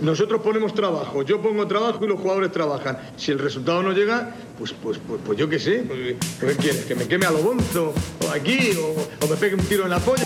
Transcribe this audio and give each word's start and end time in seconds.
Nosotros 0.00 0.40
ponemos 0.40 0.72
trabajo, 0.72 1.20
yo 1.24 1.42
pongo 1.42 1.66
trabajo 1.66 2.02
y 2.02 2.08
los 2.08 2.18
jugadores 2.18 2.50
trabajan. 2.50 2.96
Si 3.16 3.32
el 3.32 3.38
resultado 3.38 3.82
no 3.82 3.92
llega, 3.92 4.30
pues, 4.56 4.72
pues, 4.72 4.98
pues, 5.06 5.20
pues 5.26 5.38
yo 5.38 5.46
qué 5.46 5.58
sé. 5.58 5.84
Pues, 5.86 6.16
¿Qué 6.40 6.56
quieres? 6.56 6.86
¿Que 6.86 6.94
me 6.94 7.06
queme 7.06 7.26
a 7.26 7.30
lo 7.30 7.40
bonzo? 7.40 7.92
¿O 8.26 8.30
aquí? 8.30 8.70
O, 8.78 8.94
¿O 9.22 9.28
me 9.28 9.36
pegue 9.36 9.56
un 9.56 9.64
tiro 9.66 9.84
en 9.84 9.90
la 9.90 9.98
polla? 9.98 10.24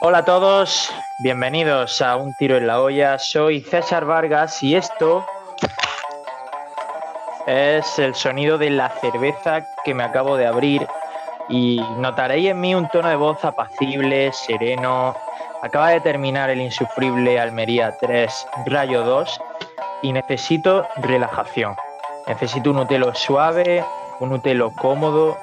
Hola 0.00 0.18
a 0.18 0.24
todos, 0.24 0.90
bienvenidos 1.20 2.02
a 2.02 2.16
Un 2.16 2.34
Tiro 2.34 2.56
en 2.56 2.66
la 2.66 2.80
Olla. 2.80 3.16
Soy 3.20 3.60
César 3.60 4.04
Vargas 4.04 4.64
y 4.64 4.74
esto 4.74 5.24
es 7.46 8.00
el 8.00 8.16
sonido 8.16 8.58
de 8.58 8.70
la 8.70 8.88
cerveza 9.00 9.64
que 9.84 9.94
me 9.94 10.02
acabo 10.02 10.36
de 10.36 10.46
abrir 10.46 10.88
y 11.48 11.80
notaréis 11.98 12.50
en 12.50 12.60
mí 12.60 12.74
un 12.74 12.88
tono 12.88 13.08
de 13.08 13.16
voz 13.16 13.44
apacible, 13.44 14.32
sereno, 14.32 15.14
Acaba 15.62 15.88
de 15.88 16.00
terminar 16.00 16.50
el 16.50 16.60
insufrible 16.60 17.40
Almería 17.40 17.96
3 17.98 18.46
Rayo 18.66 19.02
2 19.02 19.40
y 20.02 20.12
necesito 20.12 20.86
relajación. 20.98 21.74
Necesito 22.26 22.70
un 22.70 22.78
utelo 22.78 23.14
suave, 23.14 23.84
un 24.20 24.32
utelo 24.32 24.70
cómodo. 24.72 25.36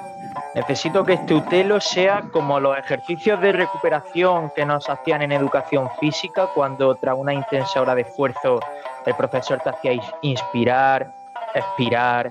Necesito 0.54 1.04
que 1.04 1.14
este 1.14 1.34
utelo 1.34 1.80
sea 1.80 2.22
como 2.32 2.60
los 2.60 2.78
ejercicios 2.78 3.40
de 3.40 3.52
recuperación 3.52 4.50
que 4.54 4.64
nos 4.64 4.88
hacían 4.88 5.22
en 5.22 5.32
educación 5.32 5.90
física 6.00 6.46
cuando 6.54 6.94
tras 6.94 7.18
una 7.18 7.34
intensa 7.34 7.82
hora 7.82 7.94
de 7.94 8.02
esfuerzo 8.02 8.60
el 9.04 9.14
profesor 9.16 9.60
te 9.60 9.70
hacía 9.70 9.92
inspirar, 10.22 11.12
expirar, 11.54 12.30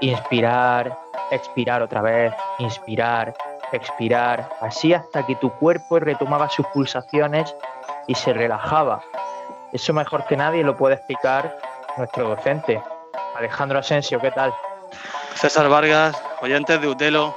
inspirar, 0.00 0.96
expirar 1.32 1.82
otra 1.82 2.02
vez, 2.02 2.32
inspirar, 2.58 3.34
expirar, 3.72 4.48
así 4.60 4.92
hasta 4.92 5.24
que 5.26 5.34
tu 5.36 5.50
cuerpo 5.50 5.98
retomaba 5.98 6.48
sus 6.48 6.66
pulsaciones 6.68 7.54
y 8.06 8.14
se 8.14 8.32
relajaba. 8.32 9.02
Eso 9.72 9.92
mejor 9.92 10.26
que 10.26 10.36
nadie 10.36 10.62
lo 10.62 10.76
puede 10.76 10.96
explicar 10.96 11.56
nuestro 11.96 12.28
docente, 12.28 12.82
Alejandro 13.36 13.78
Asensio, 13.78 14.20
¿qué 14.20 14.30
tal? 14.30 14.52
César 15.34 15.68
Vargas, 15.68 16.20
oyentes 16.42 16.80
de 16.80 16.88
Utelo, 16.88 17.34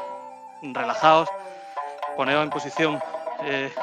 relajados, 0.61 1.29
poneos 2.15 2.43
en 2.43 2.49
posición 2.49 2.99
eh, 3.43 3.73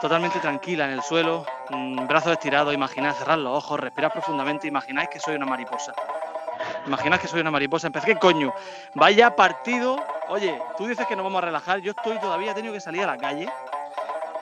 totalmente 0.00 0.38
tranquila 0.40 0.86
en 0.86 0.92
el 0.92 1.02
suelo, 1.02 1.46
mm, 1.70 2.06
brazos 2.06 2.32
estirados, 2.32 2.74
imaginad 2.74 3.14
cerrar 3.14 3.38
los 3.38 3.56
ojos, 3.56 3.80
respirar 3.80 4.12
profundamente, 4.12 4.68
imagináis 4.68 5.08
que 5.08 5.20
soy 5.20 5.36
una 5.36 5.46
mariposa. 5.46 5.94
Imaginad 6.86 7.20
que 7.20 7.28
soy 7.28 7.40
una 7.40 7.50
mariposa. 7.50 7.86
Empecé, 7.86 8.06
¿qué 8.06 8.16
coño? 8.16 8.52
Vaya 8.94 9.34
partido 9.34 10.02
Oye, 10.28 10.60
tú 10.76 10.86
dices 10.86 11.06
que 11.06 11.14
nos 11.14 11.24
vamos 11.24 11.40
a 11.40 11.46
relajar, 11.46 11.78
yo 11.78 11.92
estoy 11.92 12.18
todavía, 12.18 12.50
he 12.50 12.54
tenido 12.54 12.74
que 12.74 12.80
salir 12.80 13.02
a 13.02 13.06
la 13.06 13.16
calle 13.16 13.48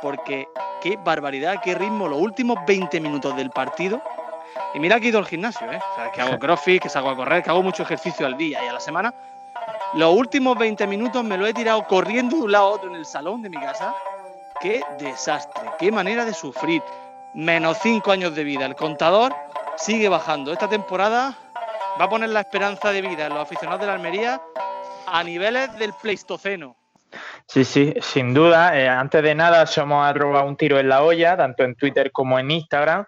porque 0.00 0.48
qué 0.80 0.96
barbaridad, 0.96 1.60
qué 1.62 1.74
ritmo, 1.74 2.08
los 2.08 2.20
últimos 2.20 2.58
20 2.66 3.00
minutos 3.00 3.36
del 3.36 3.50
partido. 3.50 4.02
Y 4.74 4.80
mira 4.80 4.98
que 4.98 5.06
he 5.06 5.08
ido 5.08 5.18
al 5.18 5.26
gimnasio, 5.26 5.70
¿eh? 5.70 5.80
O 5.92 5.94
sea, 5.94 6.10
que 6.10 6.20
hago 6.20 6.38
crossfit, 6.40 6.82
que 6.82 6.88
salgo 6.88 7.10
a 7.10 7.16
correr, 7.16 7.42
que 7.42 7.50
hago 7.50 7.62
mucho 7.62 7.82
ejercicio 7.82 8.26
al 8.26 8.36
día 8.36 8.64
y 8.64 8.68
a 8.68 8.72
la 8.72 8.80
semana. 8.80 9.14
Los 9.94 10.14
últimos 10.14 10.58
20 10.58 10.86
minutos 10.86 11.22
me 11.24 11.38
lo 11.38 11.46
he 11.46 11.54
tirado 11.54 11.86
corriendo 11.86 12.36
de 12.36 12.42
un 12.42 12.52
lado 12.52 12.66
a 12.66 12.70
otro 12.70 12.90
en 12.90 12.96
el 12.96 13.06
salón 13.06 13.42
de 13.42 13.50
mi 13.50 13.58
casa. 13.58 13.94
Qué 14.60 14.82
desastre, 14.98 15.70
qué 15.78 15.92
manera 15.92 16.24
de 16.24 16.34
sufrir. 16.34 16.82
Menos 17.34 17.78
5 17.82 18.10
años 18.10 18.34
de 18.34 18.44
vida. 18.44 18.64
El 18.64 18.74
contador 18.74 19.34
sigue 19.76 20.08
bajando. 20.08 20.52
Esta 20.52 20.68
temporada 20.68 21.34
va 22.00 22.04
a 22.04 22.08
poner 22.08 22.30
la 22.30 22.40
esperanza 22.40 22.92
de 22.92 23.02
vida 23.02 23.26
en 23.26 23.34
los 23.34 23.42
aficionados 23.42 23.80
de 23.80 23.86
la 23.86 23.94
Almería 23.94 24.40
a 25.06 25.22
niveles 25.22 25.76
del 25.78 25.92
Pleistoceno. 25.94 26.76
Sí, 27.46 27.64
sí, 27.64 27.94
sin 28.00 28.34
duda. 28.34 28.78
Eh, 28.78 28.88
antes 28.88 29.22
de 29.22 29.34
nada, 29.34 29.66
somos 29.66 30.04
arroba 30.04 30.42
un 30.42 30.56
tiro 30.56 30.78
en 30.78 30.88
la 30.88 31.02
olla, 31.02 31.36
tanto 31.36 31.62
en 31.62 31.76
Twitter 31.76 32.10
como 32.10 32.38
en 32.38 32.50
Instagram. 32.50 33.06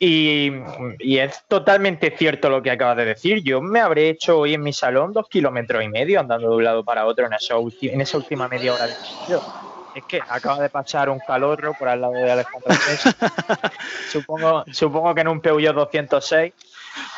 Y, 0.00 0.52
es 1.00 1.44
totalmente 1.48 2.14
cierto 2.16 2.50
lo 2.50 2.62
que 2.62 2.70
acabas 2.70 2.96
de 2.98 3.04
decir. 3.04 3.42
Yo 3.42 3.60
me 3.60 3.80
habré 3.80 4.10
hecho 4.10 4.38
hoy 4.38 4.54
en 4.54 4.62
mi 4.62 4.72
salón 4.72 5.12
dos 5.12 5.28
kilómetros 5.28 5.82
y 5.82 5.88
medio 5.88 6.20
andando 6.20 6.50
de 6.50 6.56
un 6.56 6.64
lado 6.64 6.84
para 6.84 7.04
otro 7.06 7.26
en 7.26 7.32
esa, 7.32 7.54
en 7.82 8.00
esa 8.00 8.16
última 8.18 8.46
media 8.46 8.74
hora 8.74 8.86
de 8.86 8.94
partido. 8.94 9.42
Es 9.96 10.04
que 10.04 10.20
acaba 10.28 10.60
de 10.60 10.68
pasar 10.68 11.08
un 11.08 11.18
calorro 11.18 11.74
por 11.74 11.88
al 11.88 12.00
lado 12.00 12.12
de 12.12 12.30
Alejandro 12.30 12.72
supongo, 14.12 14.64
supongo 14.70 15.12
que 15.14 15.22
en 15.22 15.28
un 15.28 15.40
Peugeot 15.40 15.74
206. 15.74 16.52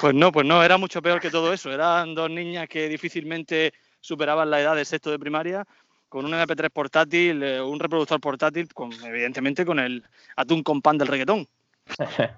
Pues 0.00 0.14
no, 0.14 0.32
pues 0.32 0.46
no, 0.46 0.62
era 0.62 0.78
mucho 0.78 1.02
peor 1.02 1.20
que 1.20 1.30
todo 1.30 1.52
eso. 1.52 1.72
Eran 1.72 2.14
dos 2.14 2.30
niñas 2.30 2.68
que 2.68 2.88
difícilmente 2.88 3.72
superaban 4.00 4.50
la 4.50 4.60
edad 4.60 4.76
de 4.76 4.84
sexto 4.84 5.10
de 5.10 5.18
primaria 5.18 5.66
con 6.08 6.24
un 6.24 6.32
MP3 6.32 6.70
portátil, 6.70 7.42
eh, 7.42 7.62
un 7.62 7.78
reproductor 7.78 8.20
portátil, 8.20 8.68
con, 8.74 8.92
evidentemente 9.04 9.64
con 9.64 9.78
el 9.78 10.02
atún 10.36 10.62
con 10.62 10.82
pan 10.82 10.98
del 10.98 11.08
reggaetón. 11.08 11.46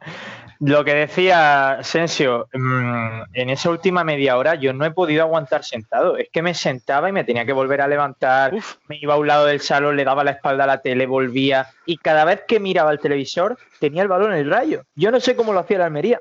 Lo 0.61 0.85
que 0.85 0.95
decía 0.95 1.79
Sensio, 1.83 2.49
mm, 2.53 3.23
en 3.33 3.51
esa 3.51 3.71
última 3.71 4.05
media 4.05 4.37
hora 4.37 4.55
yo 4.55 4.73
no 4.73 4.85
he 4.85 4.91
podido 4.93 5.23
aguantar 5.23 5.65
sentado. 5.65 6.17
Es 6.17 6.29
que 6.31 6.43
me 6.43 6.55
sentaba 6.55 7.09
y 7.09 7.13
me 7.13 7.25
tenía 7.25 7.45
que 7.45 7.53
volver 7.53 7.81
a 7.81 7.89
levantar, 7.89 8.55
me 8.89 8.99
iba 9.01 9.15
a 9.15 9.19
un 9.19 9.27
lado 9.27 9.47
del 9.47 9.61
salón, 9.61 9.97
le 9.97 10.05
daba 10.05 10.23
la 10.23 10.33
espalda 10.33 10.65
a 10.65 10.69
la 10.69 10.83
tele, 10.83 11.07
volvía 11.07 11.67
y 11.87 11.97
cada 11.97 12.25
vez 12.25 12.43
que 12.47 12.61
miraba 12.61 12.93
el 12.93 13.01
televisor 13.01 13.59
tenía 13.81 14.03
el 14.03 14.09
balón 14.09 14.33
en 14.33 14.39
el 14.39 14.51
rayo. 14.51 14.85
Yo 14.95 15.11
no 15.11 15.19
sé 15.19 15.35
cómo 15.35 15.53
lo 15.53 15.61
hacía 15.61 15.79
la 15.79 15.87
Almería. 15.87 16.21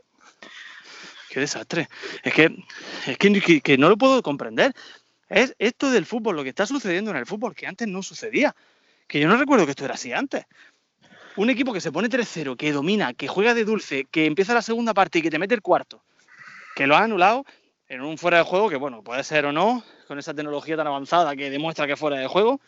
Qué 1.31 1.39
desastre. 1.39 1.87
Es 2.23 2.33
que, 2.33 2.53
es 3.07 3.17
que 3.63 3.77
no 3.77 3.87
lo 3.87 3.97
puedo 3.97 4.21
comprender. 4.21 4.73
Es 5.29 5.55
esto 5.59 5.89
del 5.89 6.05
fútbol, 6.05 6.35
lo 6.35 6.43
que 6.43 6.49
está 6.49 6.65
sucediendo 6.65 7.09
en 7.11 7.15
el 7.15 7.25
fútbol, 7.25 7.55
que 7.55 7.67
antes 7.67 7.87
no 7.87 8.03
sucedía. 8.03 8.53
Que 9.07 9.21
yo 9.21 9.29
no 9.29 9.37
recuerdo 9.37 9.63
que 9.63 9.71
esto 9.71 9.85
era 9.85 9.93
así 9.93 10.11
antes. 10.11 10.45
Un 11.37 11.49
equipo 11.49 11.71
que 11.71 11.79
se 11.79 11.89
pone 11.89 12.09
3-0, 12.09 12.57
que 12.57 12.73
domina, 12.73 13.13
que 13.13 13.29
juega 13.29 13.53
de 13.53 13.63
dulce, 13.63 14.07
que 14.11 14.25
empieza 14.25 14.53
la 14.53 14.61
segunda 14.61 14.93
parte 14.93 15.19
y 15.19 15.21
que 15.21 15.29
te 15.29 15.39
mete 15.39 15.55
el 15.55 15.61
cuarto, 15.61 16.03
que 16.75 16.85
lo 16.85 16.97
ha 16.97 17.03
anulado 17.03 17.45
en 17.87 18.01
un 18.01 18.17
fuera 18.17 18.39
de 18.39 18.43
juego, 18.43 18.69
que 18.69 18.75
bueno, 18.75 19.01
puede 19.01 19.23
ser 19.23 19.45
o 19.45 19.53
no, 19.53 19.85
con 20.09 20.19
esa 20.19 20.33
tecnología 20.33 20.75
tan 20.75 20.87
avanzada 20.87 21.33
que 21.37 21.49
demuestra 21.49 21.87
que 21.87 21.93
es 21.93 21.99
fuera 21.99 22.17
de 22.17 22.27
juego, 22.27 22.59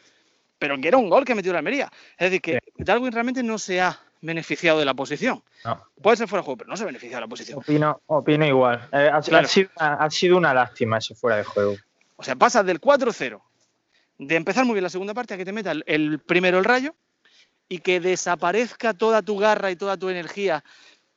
pero 0.58 0.80
que 0.80 0.88
era 0.88 0.98
un 0.98 1.10
gol 1.10 1.26
que 1.26 1.36
metió 1.36 1.52
la 1.52 1.60
Almería. 1.60 1.92
Es 2.18 2.32
decir, 2.32 2.42
que 2.42 2.60
Darwin 2.78 3.12
realmente 3.12 3.44
no 3.44 3.60
se 3.60 3.82
ha 3.82 4.00
beneficiado 4.24 4.80
de 4.80 4.86
la 4.86 4.94
posición. 4.94 5.44
Puede 6.02 6.18
ser 6.18 6.28
fuera 6.28 6.42
de 6.42 6.46
juego, 6.46 6.58
pero 6.58 6.70
no 6.70 6.78
se 6.78 6.84
ha 6.84 6.86
beneficiado 6.86 7.18
de 7.18 7.22
la 7.22 7.30
posición. 7.30 7.60
Opino, 7.60 8.02
opino 8.08 8.46
igual. 8.46 8.88
Eh, 8.92 9.12
ha 9.78 10.10
sido 10.10 10.38
una 10.38 10.54
lástima 10.54 10.98
ese 10.98 11.14
fuera 11.14 11.38
de 11.38 11.44
juego. 11.44 11.76
O 12.16 12.24
sea, 12.24 12.36
pasas 12.36 12.66
del 12.66 12.80
4-0, 12.80 13.42
de 14.18 14.36
empezar 14.36 14.66
muy 14.66 14.76
bien 14.76 14.84
la 14.84 14.90
segunda 14.90 15.14
parte, 15.14 15.34
a 15.34 15.38
que 15.38 15.46
te 15.46 15.52
meta 15.52 15.74
el, 15.86 16.20
primero 16.20 16.58
el 16.58 16.64
rayo 16.64 16.96
y 17.68 17.80
que 17.80 18.00
desaparezca 18.00 18.94
toda 18.94 19.22
tu 19.22 19.38
garra 19.38 19.72
y 19.72 19.76
toda 19.76 19.98
tu 19.98 20.10
energía 20.10 20.64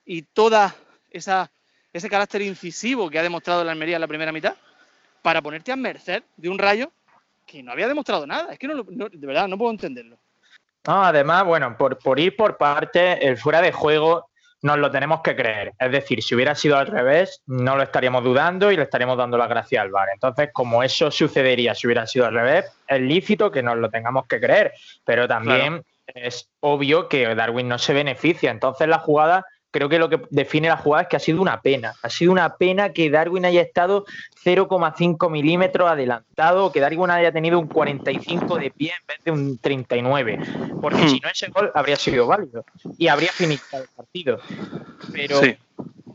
y 0.05 0.23
toda 0.23 0.75
esa, 1.11 1.50
ese 1.93 2.11
carácter 2.11 2.43
incisivo 2.43 3.09
que 3.09 3.19
ha 3.19 3.23
demostrado 3.23 3.62
la 3.62 3.73
Almería 3.73 3.97
en 3.97 4.00
la 4.00 4.09
primera 4.09 4.33
mitad 4.33 4.56
para 5.23 5.43
ponerte 5.43 5.71
a 5.71 5.77
merced 5.77 6.23
de 6.37 6.49
un 6.49 6.59
rayo 6.59 6.91
que 7.47 7.62
no 7.62 7.71
había 7.71 7.87
demostrado 7.87 8.27
nada. 8.27 8.53
Es 8.53 8.59
que 8.59 8.67
no, 8.67 8.83
de 8.83 9.27
verdad 9.27 9.47
no 9.47 9.59
puedo 9.59 9.71
entenderlo. 9.71 10.19
No, 10.87 11.05
además, 11.05 11.45
bueno, 11.45 11.77
por, 11.77 11.99
por 11.99 12.21
ir 12.21 12.37
por 12.37 12.57
parte, 12.57 13.27
el 13.27 13.37
fuera 13.37 13.61
de 13.61 13.73
juego 13.73 14.29
nos 14.63 14.79
lo 14.79 14.91
tenemos 14.91 15.21
que 15.21 15.37
creer. 15.37 15.73
Es 15.79 15.93
decir, 15.93 16.23
si 16.23 16.35
hubiera 16.35 16.55
sido 16.55 16.77
al 16.77 16.87
revés, 16.87 17.43
no 17.47 17.77
lo 17.77 17.83
estaríamos 17.83 18.25
dudando 18.25 18.71
y 18.73 18.77
le 18.77 18.83
estaríamos 18.83 19.17
dando 19.17 19.37
la 19.39 19.47
gracia 19.47 19.83
al 19.83 19.91
VAR. 19.91 20.09
Entonces, 20.13 20.51
como 20.53 20.83
eso 20.83 21.11
sucedería 21.11 21.75
si 21.75 21.87
hubiera 21.87 22.07
sido 22.07 22.27
al 22.27 22.35
revés, 22.35 22.67
es 22.89 23.01
lícito 23.01 23.51
que 23.51 23.63
nos 23.63 23.77
lo 23.77 23.91
tengamos 23.91 24.27
que 24.27 24.41
creer, 24.41 24.73
pero 25.05 25.29
también 25.29 25.85
es 26.07 26.49
obvio 26.61 27.09
que 27.09 27.35
Darwin 27.35 27.69
no 27.69 27.79
se 27.79 27.93
beneficia. 27.93 28.51
Entonces, 28.51 28.89
la 28.89 28.99
jugada 28.99 29.45
creo 29.76 29.88
que 29.88 29.98
lo 29.98 30.09
que 30.09 30.20
define 30.31 30.69
la 30.69 30.76
jugada 30.76 31.03
es 31.03 31.09
que 31.09 31.16
ha 31.16 31.20
sido 31.20 31.41
una 31.41 31.60
pena. 31.60 31.94
Ha 32.03 32.10
sido 32.10 32.32
una 32.32 32.56
pena 32.56 32.92
que 32.92 33.10
Darwin 33.10 33.44
haya 33.44 33.60
estado 33.60 34.04
0,5 34.44 35.31
milímetros 35.31 35.91
adelantado, 35.91 36.72
que 36.72 36.81
Darwin 36.81 37.10
haya 37.10 37.32
tenido 37.32 37.59
un 37.59 37.66
45 37.66 38.59
de 38.59 38.70
pie 38.70 38.92
en 38.98 39.06
vez 39.06 39.25
de 39.25 39.31
un 39.31 39.59
39. 39.59 40.38
Porque 40.81 41.03
hmm. 41.03 41.09
si 41.09 41.20
no, 41.20 41.28
ese 41.28 41.48
gol 41.48 41.70
habría 41.75 41.97
sido 41.97 42.26
válido 42.26 42.64
y 42.99 43.08
habría 43.08 43.32
finalizado 43.32 43.84
el 43.84 43.90
partido. 43.90 44.40
Pero 45.12 45.40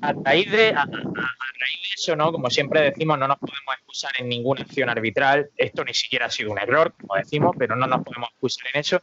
a 0.01 0.13
raíz 0.13 0.51
de, 0.51 0.69
a, 0.69 0.85
raíz 0.85 1.81
de 1.81 1.93
eso, 1.95 2.15
¿no? 2.15 2.31
Como 2.31 2.49
siempre 2.49 2.81
decimos, 2.81 3.17
no 3.19 3.27
nos 3.27 3.37
podemos 3.37 3.75
excusar 3.77 4.11
en 4.19 4.29
ninguna 4.29 4.61
acción 4.61 4.89
arbitral. 4.89 5.49
Esto 5.57 5.83
ni 5.83 5.93
siquiera 5.93 6.25
ha 6.25 6.31
sido 6.31 6.51
un 6.51 6.59
error, 6.59 6.93
como 6.99 7.15
decimos, 7.15 7.55
pero 7.57 7.75
no 7.75 7.87
nos 7.87 8.03
podemos 8.03 8.29
excusar 8.31 8.67
en 8.73 8.79
eso. 8.79 9.01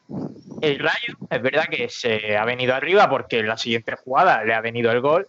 El 0.61 0.79
Rayo, 0.79 1.17
es 1.31 1.43
verdad 1.43 1.67
que 1.71 1.89
se 1.89 2.37
ha 2.37 2.45
venido 2.45 2.75
arriba 2.75 3.09
porque 3.09 3.39
en 3.39 3.49
la 3.49 3.57
siguiente 3.57 3.95
jugada 3.97 4.45
le 4.45 4.55
ha 4.55 4.61
venido 4.61 4.91
el 4.91 5.01
gol, 5.01 5.29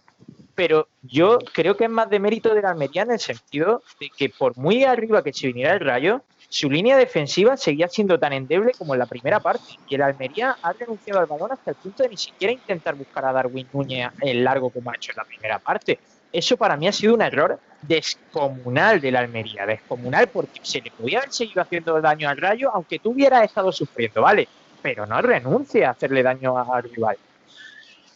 pero 0.54 0.88
yo 1.02 1.38
creo 1.52 1.76
que 1.76 1.84
es 1.84 1.90
más 1.90 2.10
de 2.10 2.18
mérito 2.18 2.54
de 2.54 2.62
la 2.62 2.70
Almería 2.70 3.02
en 3.02 3.12
el 3.12 3.20
sentido 3.20 3.82
de 3.98 4.10
que 4.10 4.28
por 4.28 4.56
muy 4.58 4.84
arriba 4.84 5.22
que 5.22 5.32
se 5.32 5.46
viniera 5.46 5.74
el 5.74 5.80
Rayo, 5.80 6.22
su 6.50 6.68
línea 6.68 6.96
defensiva 6.96 7.56
seguía 7.56 7.88
siendo 7.88 8.18
tan 8.18 8.32
endeble 8.32 8.72
como 8.76 8.94
en 8.94 8.98
la 8.98 9.06
primera 9.06 9.40
parte. 9.40 9.78
Y 9.88 9.94
el 9.94 10.02
Almería 10.02 10.56
ha 10.60 10.72
renunciado 10.72 11.20
al 11.20 11.26
balón 11.26 11.52
hasta 11.52 11.70
el 11.70 11.76
punto 11.76 12.02
de 12.02 12.08
ni 12.08 12.16
siquiera 12.16 12.52
intentar 12.52 12.96
buscar 12.96 13.24
a 13.24 13.32
Darwin 13.32 13.68
Núñez 13.72 14.10
en 14.20 14.44
largo 14.44 14.70
como 14.70 14.90
ha 14.90 14.96
hecho 14.96 15.12
en 15.12 15.18
la 15.18 15.24
primera 15.24 15.58
parte. 15.60 15.98
Eso 16.32 16.56
para 16.56 16.76
mí 16.76 16.88
ha 16.88 16.92
sido 16.92 17.14
un 17.14 17.22
error 17.22 17.58
descomunal 17.82 19.00
de 19.00 19.12
la 19.12 19.20
Almería, 19.20 19.64
descomunal 19.64 20.26
porque 20.28 20.60
se 20.62 20.80
le 20.80 20.90
podía 20.90 21.18
haber 21.18 21.32
seguido 21.32 21.62
haciendo 21.62 22.00
daño 22.00 22.28
al 22.28 22.36
Rayo 22.36 22.70
aunque 22.74 22.98
tú 22.98 23.10
hubieras 23.10 23.44
estado 23.44 23.72
sufriendo, 23.72 24.20
¿vale? 24.20 24.48
pero 24.82 25.06
no 25.06 25.20
renuncie 25.22 25.84
a 25.84 25.90
hacerle 25.90 26.22
daño 26.22 26.58
al 26.58 26.82
rival. 26.82 27.16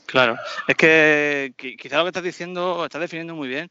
Claro, 0.07 0.37
es 0.69 0.77
que 0.77 1.55
quizá 1.57 1.99
lo 1.99 2.05
que 2.05 2.09
estás 2.09 2.23
diciendo, 2.23 2.85
estás 2.85 3.01
definiendo 3.01 3.35
muy 3.35 3.49
bien 3.49 3.71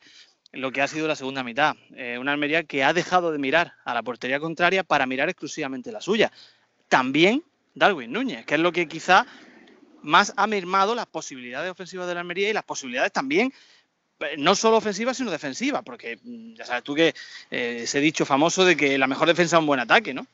lo 0.53 0.71
que 0.71 0.81
ha 0.81 0.87
sido 0.87 1.07
la 1.07 1.15
segunda 1.15 1.43
mitad. 1.43 1.75
Eh, 1.95 2.17
una 2.19 2.31
Almería 2.31 2.63
que 2.63 2.83
ha 2.83 2.93
dejado 2.93 3.31
de 3.31 3.39
mirar 3.39 3.73
a 3.83 3.93
la 3.93 4.03
portería 4.03 4.39
contraria 4.39 4.83
para 4.83 5.05
mirar 5.05 5.29
exclusivamente 5.29 5.91
la 5.91 5.99
suya. 5.99 6.31
También 6.87 7.43
Darwin 7.73 8.11
Núñez, 8.11 8.45
que 8.45 8.55
es 8.55 8.61
lo 8.61 8.71
que 8.71 8.87
quizá 8.87 9.25
más 10.03 10.33
ha 10.37 10.47
mermado 10.47 10.93
las 10.95 11.07
posibilidades 11.07 11.71
ofensivas 11.71 12.07
de 12.07 12.13
la 12.13 12.19
Almería 12.19 12.49
y 12.49 12.53
las 12.53 12.63
posibilidades 12.63 13.11
también, 13.11 13.51
eh, 14.19 14.35
no 14.37 14.53
solo 14.53 14.77
ofensivas, 14.77 15.17
sino 15.17 15.31
defensivas, 15.31 15.81
porque 15.83 16.19
mm, 16.21 16.53
ya 16.53 16.65
sabes 16.65 16.83
tú 16.83 16.93
que 16.93 17.15
eh, 17.49 17.79
ese 17.83 17.99
dicho 17.99 18.25
famoso 18.25 18.63
de 18.63 18.77
que 18.77 18.97
la 18.97 19.07
mejor 19.07 19.27
defensa 19.27 19.57
es 19.57 19.59
un 19.59 19.67
buen 19.67 19.79
ataque, 19.79 20.13
¿no? 20.13 20.27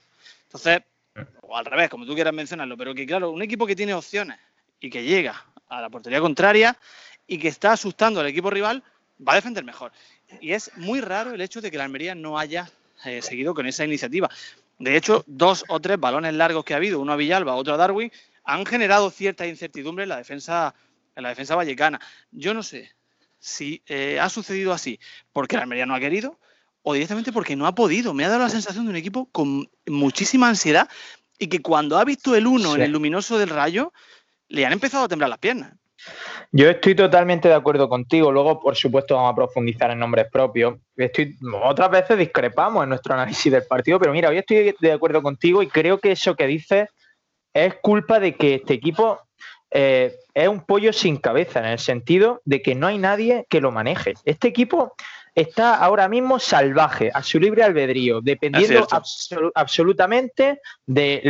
Entonces, 0.43 0.81
o 1.41 1.55
al 1.55 1.65
revés, 1.65 1.89
como 1.89 2.05
tú 2.05 2.13
quieras 2.13 2.33
mencionarlo, 2.33 2.75
pero 2.75 2.93
que 2.93 3.05
claro, 3.05 3.31
un 3.31 3.41
equipo 3.41 3.65
que 3.65 3.75
tiene 3.75 3.93
opciones 3.93 4.37
y 4.79 4.89
que 4.89 5.03
llega 5.03 5.45
a 5.69 5.81
la 5.81 5.89
portería 5.89 6.19
contraria 6.19 6.77
y 7.27 7.37
que 7.37 7.47
está 7.47 7.73
asustando 7.73 8.19
al 8.19 8.27
equipo 8.27 8.49
rival, 8.49 8.83
va 9.25 9.33
a 9.33 9.35
defender 9.35 9.63
mejor. 9.63 9.91
Y 10.41 10.53
es 10.53 10.71
muy 10.75 11.01
raro 11.01 11.33
el 11.33 11.41
hecho 11.41 11.61
de 11.61 11.71
que 11.71 11.77
la 11.77 11.83
Almería 11.83 12.15
no 12.15 12.37
haya 12.37 12.69
eh, 13.05 13.21
seguido 13.21 13.53
con 13.53 13.65
esa 13.67 13.85
iniciativa. 13.85 14.29
De 14.77 14.95
hecho, 14.95 15.23
dos 15.27 15.65
o 15.67 15.79
tres 15.79 15.99
balones 15.99 16.33
largos 16.33 16.63
que 16.63 16.73
ha 16.73 16.77
habido, 16.77 16.99
uno 16.99 17.13
a 17.13 17.15
Villalba, 17.17 17.55
otro 17.55 17.73
a 17.73 17.77
Darwin, 17.77 18.11
han 18.43 18.65
generado 18.65 19.09
cierta 19.09 19.45
incertidumbre 19.45 20.03
en 20.03 20.09
la 20.09 20.17
defensa, 20.17 20.73
en 21.15 21.23
la 21.23 21.29
defensa 21.29 21.55
vallecana. 21.55 21.99
Yo 22.31 22.53
no 22.53 22.63
sé 22.63 22.91
si 23.39 23.81
eh, 23.87 24.19
ha 24.19 24.29
sucedido 24.29 24.73
así 24.73 24.99
porque 25.31 25.55
la 25.55 25.63
Almería 25.63 25.85
no 25.85 25.95
ha 25.95 25.99
querido 25.99 26.39
o 26.81 26.93
directamente 26.93 27.31
porque 27.31 27.55
no 27.55 27.67
ha 27.67 27.75
podido. 27.75 28.13
Me 28.13 28.25
ha 28.25 28.29
dado 28.29 28.43
la 28.43 28.49
sensación 28.49 28.85
de 28.85 28.91
un 28.91 28.95
equipo 28.95 29.29
con 29.31 29.69
muchísima 29.85 30.47
ansiedad 30.47 30.89
y 31.37 31.47
que 31.47 31.61
cuando 31.61 31.97
ha 31.97 32.05
visto 32.05 32.35
el 32.35 32.47
uno 32.47 32.75
en 32.75 32.81
el 32.81 32.91
luminoso 32.91 33.37
del 33.37 33.49
rayo, 33.49 33.93
le 34.47 34.65
han 34.65 34.73
empezado 34.73 35.05
a 35.05 35.07
temblar 35.07 35.29
las 35.29 35.39
piernas. 35.39 35.73
Yo 36.51 36.69
estoy 36.69 36.95
totalmente 36.95 37.47
de 37.47 37.53
acuerdo 37.53 37.87
contigo. 37.87 38.31
Luego, 38.31 38.59
por 38.59 38.75
supuesto, 38.75 39.15
vamos 39.15 39.33
a 39.33 39.35
profundizar 39.35 39.91
en 39.91 39.99
nombres 39.99 40.27
propios. 40.31 40.75
Estoy, 40.95 41.37
otras 41.63 41.91
veces 41.91 42.17
discrepamos 42.17 42.83
en 42.83 42.89
nuestro 42.89 43.13
análisis 43.13 43.51
del 43.51 43.63
partido, 43.63 43.99
pero 43.99 44.11
mira, 44.13 44.29
hoy 44.29 44.37
estoy 44.37 44.75
de 44.79 44.91
acuerdo 44.91 45.21
contigo 45.21 45.61
y 45.61 45.67
creo 45.67 45.99
que 45.99 46.11
eso 46.11 46.35
que 46.35 46.47
dices 46.47 46.89
es 47.53 47.75
culpa 47.81 48.19
de 48.19 48.35
que 48.35 48.55
este 48.55 48.73
equipo 48.73 49.19
eh, 49.71 50.15
es 50.33 50.47
un 50.47 50.65
pollo 50.65 50.93
sin 50.93 51.17
cabeza, 51.17 51.59
en 51.59 51.65
el 51.65 51.79
sentido 51.79 52.41
de 52.45 52.61
que 52.61 52.75
no 52.75 52.87
hay 52.87 52.97
nadie 52.97 53.45
que 53.49 53.61
lo 53.61 53.71
maneje. 53.71 54.13
Este 54.25 54.47
equipo 54.47 54.95
está 55.35 55.75
ahora 55.75 56.07
mismo 56.07 56.39
salvaje, 56.39 57.11
a 57.13 57.23
su 57.23 57.39
libre 57.39 57.63
albedrío, 57.63 58.21
dependiendo 58.21 58.87
absolutamente 59.55 60.61
de, 60.85 61.21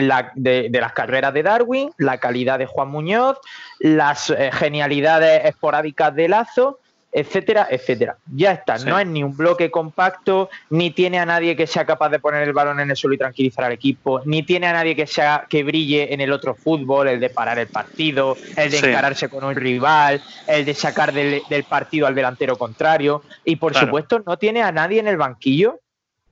las 0.72 0.94
carreras 0.94 1.34
de 1.34 1.44
Darwin, 1.44 1.92
la 1.98 2.18
calidad 2.18 2.60
de 2.60 2.66
Juan 2.66 2.90
Muñoz, 2.90 3.38
las 3.80 4.30
eh, 4.30 4.52
genialidades 4.52 5.46
esporádicas 5.46 6.16
de 6.16 6.30
Lazo 6.30 6.80
etcétera, 7.12 7.68
etcétera. 7.70 8.18
Ya 8.34 8.52
está, 8.52 8.78
no 8.78 9.00
es 9.00 9.08
ni 9.08 9.24
un 9.24 9.36
bloque 9.36 9.72
compacto, 9.72 10.50
ni 10.70 10.92
tiene 10.92 11.20
a 11.20 11.26
nadie 11.26 11.56
que 11.56 11.66
sea 11.66 11.86
capaz 11.86 12.10
de 12.10 12.20
poner 12.20 12.44
el 12.44 12.54
balón 12.54 12.80
en 12.80 12.90
el 12.90 12.96
suelo 12.96 13.16
y 13.16 13.18
tranquilizar 13.18 13.66
al 13.66 13.72
equipo, 13.72 14.22
ni 14.26 14.44
tiene 14.44 14.68
a 14.68 14.74
nadie 14.74 14.96
que 14.96 15.08
sea 15.08 15.46
que 15.50 15.64
brille 15.64 16.14
en 16.14 16.22
el 16.22 16.32
otro 16.32 16.54
fútbol, 16.54 17.08
el 17.08 17.20
de 17.20 17.30
parar 17.30 17.58
el 17.58 17.68
partido, 17.68 18.38
el 18.56 18.70
de 18.70 18.78
encararse 18.78 19.28
con 19.30 19.44
un 19.44 19.56
rival, 19.56 20.22
el 20.48 20.66
de 20.66 20.74
sacar 20.74 21.12
del, 21.12 21.42
partido 21.68 22.06
al 22.08 22.16
delantero 22.16 22.58
contrario, 22.58 23.24
y 23.44 23.56
por 23.56 23.76
supuesto 23.76 24.22
no 24.26 24.38
tiene 24.38 24.62
a 24.62 24.72
nadie 24.72 25.00
en 25.00 25.08
el 25.08 25.18
banquillo 25.18 25.80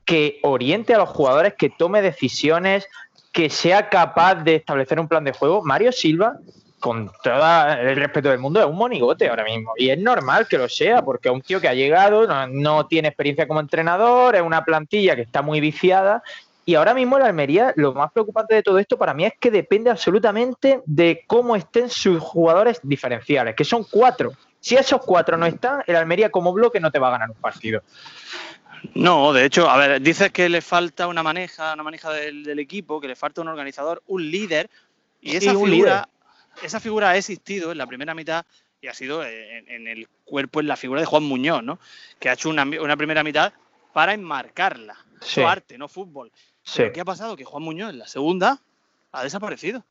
que 0.05 0.39
oriente 0.43 0.93
a 0.93 0.99
los 0.99 1.09
jugadores, 1.09 1.55
que 1.55 1.69
tome 1.69 2.01
decisiones, 2.01 2.87
que 3.33 3.49
sea 3.49 3.89
capaz 3.89 4.35
de 4.35 4.55
establecer 4.55 4.99
un 4.99 5.07
plan 5.07 5.23
de 5.23 5.33
juego. 5.33 5.63
Mario 5.63 5.91
Silva 5.91 6.37
con 6.79 7.11
todo 7.23 7.69
el 7.71 7.95
respeto 7.95 8.29
del 8.29 8.39
mundo, 8.39 8.59
es 8.59 8.65
un 8.65 8.75
monigote 8.75 9.27
ahora 9.27 9.43
mismo. 9.43 9.73
Y 9.77 9.89
es 9.89 9.97
normal 9.97 10.47
que 10.47 10.57
lo 10.57 10.69
sea, 10.69 11.01
porque 11.01 11.29
es 11.29 11.33
un 11.33 11.41
tío 11.41 11.59
que 11.59 11.67
ha 11.67 11.73
llegado, 11.73 12.27
no, 12.47 12.85
tiene 12.87 13.07
experiencia 13.07 13.47
como 13.47 13.59
entrenador, 13.59 14.35
es 14.35 14.41
una 14.41 14.63
plantilla 14.63 15.15
que 15.15 15.23
está 15.23 15.41
muy 15.41 15.59
viciada. 15.59 16.21
Y 16.65 16.75
ahora 16.75 16.93
mismo 16.93 17.17
la 17.17 17.27
Almería, 17.27 17.73
lo 17.77 17.93
más 17.93 18.11
preocupante 18.11 18.53
de 18.53 18.61
todo 18.61 18.77
esto 18.77 18.97
para 18.97 19.13
mí 19.13 19.25
es 19.25 19.33
que 19.39 19.49
depende 19.49 19.89
absolutamente 19.89 20.81
de 20.85 21.23
cómo 21.25 21.55
estén 21.55 21.89
sus 21.89 22.19
jugadores 22.19 22.79
diferenciales, 22.83 23.55
que 23.55 23.63
son 23.63 23.85
cuatro. 23.89 24.33
Si 24.59 24.75
esos 24.75 25.01
cuatro 25.01 25.37
no 25.37 25.45
están, 25.45 25.81
el 25.87 25.95
Almería 25.95 26.29
como 26.29 26.51
bloque 26.51 26.79
no 26.79 26.91
te 26.91 26.99
va 26.99 27.07
a 27.07 27.11
ganar 27.11 27.29
un 27.29 27.37
partido. 27.37 27.81
No, 28.93 29.33
de 29.33 29.45
hecho, 29.45 29.69
a 29.69 29.77
ver, 29.77 30.01
dices 30.01 30.31
que 30.31 30.49
le 30.49 30.61
falta 30.61 31.07
una 31.07 31.23
maneja, 31.23 31.73
una 31.73 31.83
maneja 31.83 32.11
del, 32.11 32.59
equipo, 32.59 32.99
que 32.99 33.07
le 33.07 33.15
falta 33.15 33.41
un 33.41 33.47
organizador, 33.47 34.03
un 34.07 34.29
líder, 34.29 34.69
y 35.21 35.35
esa 35.35 35.51
figura, 35.51 36.09
esa 36.63 36.79
figura 36.79 37.09
ha 37.09 37.17
existido 37.17 37.71
en 37.71 37.77
la 37.77 37.87
primera 37.87 38.13
mitad 38.13 38.45
y 38.81 38.87
ha 38.87 38.93
sido 38.93 39.23
en, 39.25 39.87
el 39.87 40.07
cuerpo, 40.23 40.59
en 40.59 40.67
la 40.67 40.77
figura 40.77 41.01
de 41.01 41.07
Juan 41.07 41.23
Muñoz, 41.23 41.63
¿no? 41.63 41.79
Que 42.19 42.29
ha 42.29 42.33
hecho 42.33 42.49
una, 42.49 42.65
primera 42.95 43.23
mitad 43.23 43.53
para 43.93 44.13
enmarcarla. 44.13 44.97
Su 45.21 45.47
arte, 45.47 45.77
no 45.77 45.87
fútbol. 45.87 46.31
¿Qué 46.93 46.99
ha 46.99 47.05
pasado? 47.05 47.35
Que 47.35 47.43
Juan 47.43 47.63
Muñoz 47.63 47.89
en 47.89 47.99
la 47.99 48.07
segunda 48.07 48.61
ha 49.11 49.23
desaparecido. 49.23 49.83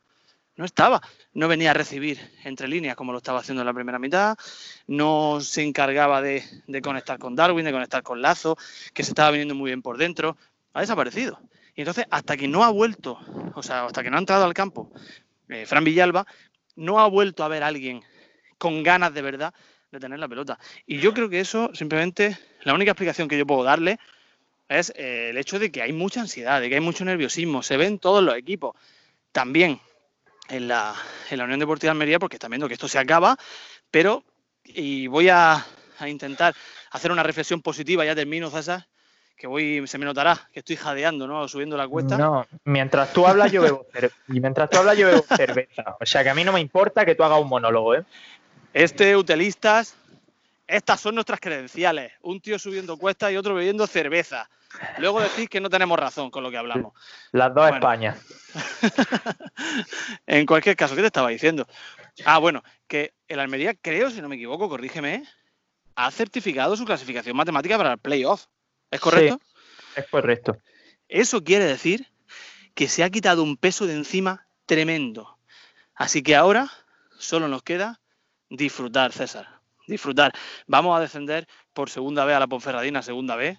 No 0.55 0.65
estaba, 0.65 1.03
no 1.35 1.49
venía 1.49 1.73
a 1.73 1.75
recibir 1.75 2.19
entre 2.45 2.69
líneas 2.69 2.97
como 2.97 3.12
lo 3.12 3.19
estaba 3.19 3.41
haciendo 3.41 3.61
en 3.61 3.67
la 3.67 3.75
primera 3.75 3.99
mitad, 3.99 4.39
no 4.87 5.41
se 5.43 5.62
encargaba 5.62 6.23
de, 6.23 6.45
de, 6.67 6.81
conectar 6.81 7.19
con 7.19 7.37
Darwin, 7.37 7.67
de 7.67 7.73
conectar 7.73 8.03
con 8.03 8.23
Lazo, 8.23 8.57
que 8.95 9.03
se 9.03 9.11
estaba 9.11 9.33
viniendo 9.33 9.55
muy 9.55 9.69
bien 9.69 9.83
por 9.83 9.99
dentro, 9.99 10.39
ha 10.73 10.81
desaparecido. 10.81 11.39
Y 11.75 11.83
entonces, 11.83 12.07
hasta 12.11 12.39
que 12.39 12.49
no 12.49 12.65
ha 12.65 12.71
vuelto, 12.71 13.19
o 13.55 13.62
sea, 13.62 13.85
hasta 13.85 14.03
que 14.03 14.09
no 14.09 14.17
ha 14.17 14.21
entrado 14.21 14.47
al 14.47 14.55
campo 14.55 14.91
eh, 15.49 15.67
Fran 15.67 15.85
Villalba, 15.85 16.27
no 16.76 17.00
ha 17.00 17.08
vuelto 17.08 17.44
a 17.44 17.49
ver 17.49 17.62
a 17.62 17.69
alguien 17.69 18.02
con 18.58 18.82
ganas 18.82 19.12
de 19.12 19.23
verdad 19.23 19.55
de 19.90 20.00
tener 20.00 20.19
la 20.19 20.28
pelota. 20.28 20.58
Y 20.87 20.99
yo 20.99 21.12
creo 21.12 21.28
que 21.28 21.40
eso 21.40 21.70
simplemente, 21.75 22.37
la 22.62 22.75
única 22.75 22.93
explicación 22.93 23.28
que 23.28 23.38
yo 23.38 23.46
puedo 23.46 23.64
darle 23.64 23.99
es 24.69 24.93
eh, 24.96 25.31
el 25.31 25.38
hecho 25.38 25.58
de 25.58 25.70
que 25.70 25.82
hay 25.82 25.93
mucha 25.93 26.20
ansiedad, 26.20 26.61
de 26.61 26.69
que 26.69 26.75
hay 26.75 26.81
mucho 26.81 27.05
nerviosismo, 27.05 27.62
se 27.62 27.76
ven 27.76 27.99
todos 27.99 28.23
los 28.23 28.37
equipos. 28.37 28.75
También 29.32 29.81
en 30.49 30.69
la, 30.69 30.94
en 31.31 31.38
la 31.38 31.44
Unión 31.44 31.61
Deportiva 31.61 31.88
de 31.88 31.93
Almería, 31.93 32.19
porque 32.19 32.37
están 32.37 32.50
viendo 32.50 32.69
que 32.69 32.75
esto 32.75 32.88
se 32.88 32.99
acaba, 32.99 33.37
pero, 33.90 34.25
y 34.64 35.06
voy 35.06 35.28
a, 35.28 35.64
a 35.99 36.08
intentar 36.08 36.55
hacer 36.90 37.12
una 37.12 37.23
reflexión 37.23 37.62
positiva, 37.62 38.05
ya 38.05 38.14
termino, 38.14 38.50
César, 38.50 38.87
que 39.37 39.47
voy, 39.47 39.87
se 39.87 39.99
me 39.99 40.05
notará 40.05 40.49
que 40.53 40.61
estoy 40.61 40.77
jadeando, 40.77 41.27
¿no? 41.27 41.47
Subiendo 41.47 41.77
la 41.77 41.87
cuesta. 41.87 42.17
No, 42.17 42.47
mientras 42.65 43.12
tú 43.12 43.27
hablas 43.27 43.53
yo 43.53 43.62
bebo, 43.62 43.87
y 44.29 44.41
mientras 44.41 44.71
tú 44.71 44.79
hablas 44.79 44.97
yo 44.97 45.09
bebo 45.09 45.23
cerveza. 45.23 45.97
O 46.00 46.06
sea 46.06 46.23
que 46.23 46.31
a 46.31 46.35
mí 46.35 46.43
no 46.44 46.53
me 46.53 46.61
importa 46.61 47.05
que 47.05 47.15
tú 47.15 47.23
hagas 47.23 47.41
un 47.41 47.49
monólogo, 47.49 47.94
¿eh? 47.94 48.05
Este, 48.73 49.16
utilistas, 49.16 49.97
estas 50.66 51.00
son 51.00 51.14
nuestras 51.14 51.40
credenciales. 51.40 52.12
Un 52.23 52.40
tío 52.40 52.59
subiendo 52.59 52.97
cuesta 52.97 53.31
y 53.31 53.37
otro 53.37 53.55
bebiendo 53.55 53.87
cerveza. 53.87 54.49
Luego 54.99 55.21
decís 55.21 55.49
que 55.49 55.61
no 55.61 55.71
tenemos 55.71 55.99
razón 55.99 56.31
con 56.31 56.43
lo 56.43 56.50
que 56.50 56.59
hablamos. 56.59 56.93
Las 57.33 57.55
dos 57.55 57.71
Españas. 57.71 58.19
en 60.26 60.45
cualquier 60.47 60.76
caso, 60.76 60.95
¿qué 60.95 61.00
te 61.00 61.07
estaba 61.07 61.28
diciendo? 61.28 61.66
Ah, 62.25 62.38
bueno, 62.38 62.62
que 62.87 63.14
el 63.28 63.40
Almería, 63.40 63.75
creo, 63.75 64.11
si 64.11 64.21
no 64.21 64.28
me 64.28 64.37
equivoco, 64.37 64.69
corrígeme, 64.69 65.25
ha 65.95 66.11
certificado 66.11 66.76
su 66.76 66.85
clasificación 66.85 67.37
matemática 67.37 67.76
para 67.76 67.93
el 67.93 67.99
playoff. 67.99 68.47
¿Es 68.90 69.00
correcto? 69.00 69.40
es 69.97 70.07
correcto. 70.09 70.59
Eso 71.09 71.43
quiere 71.43 71.64
decir 71.64 72.07
que 72.75 72.88
se 72.88 73.02
ha 73.02 73.11
quitado 73.11 73.43
un 73.43 73.57
peso 73.57 73.87
de 73.87 73.95
encima 73.95 74.47
tremendo. 74.66 75.38
Así 75.95 76.23
que 76.23 76.37
ahora 76.37 76.71
solo 77.19 77.49
nos 77.49 77.62
queda 77.62 78.00
disfrutar, 78.50 79.12
César. 79.12 79.61
Disfrutar. 79.87 80.33
Vamos 80.66 80.97
a 80.97 81.00
descender 81.00 81.47
por 81.73 81.90
segunda 81.90 82.25
vez 82.25 82.37
a 82.37 82.40
la 82.40 82.47
Ponferradina, 82.47 83.02
segunda 83.02 83.37
vez. 83.37 83.59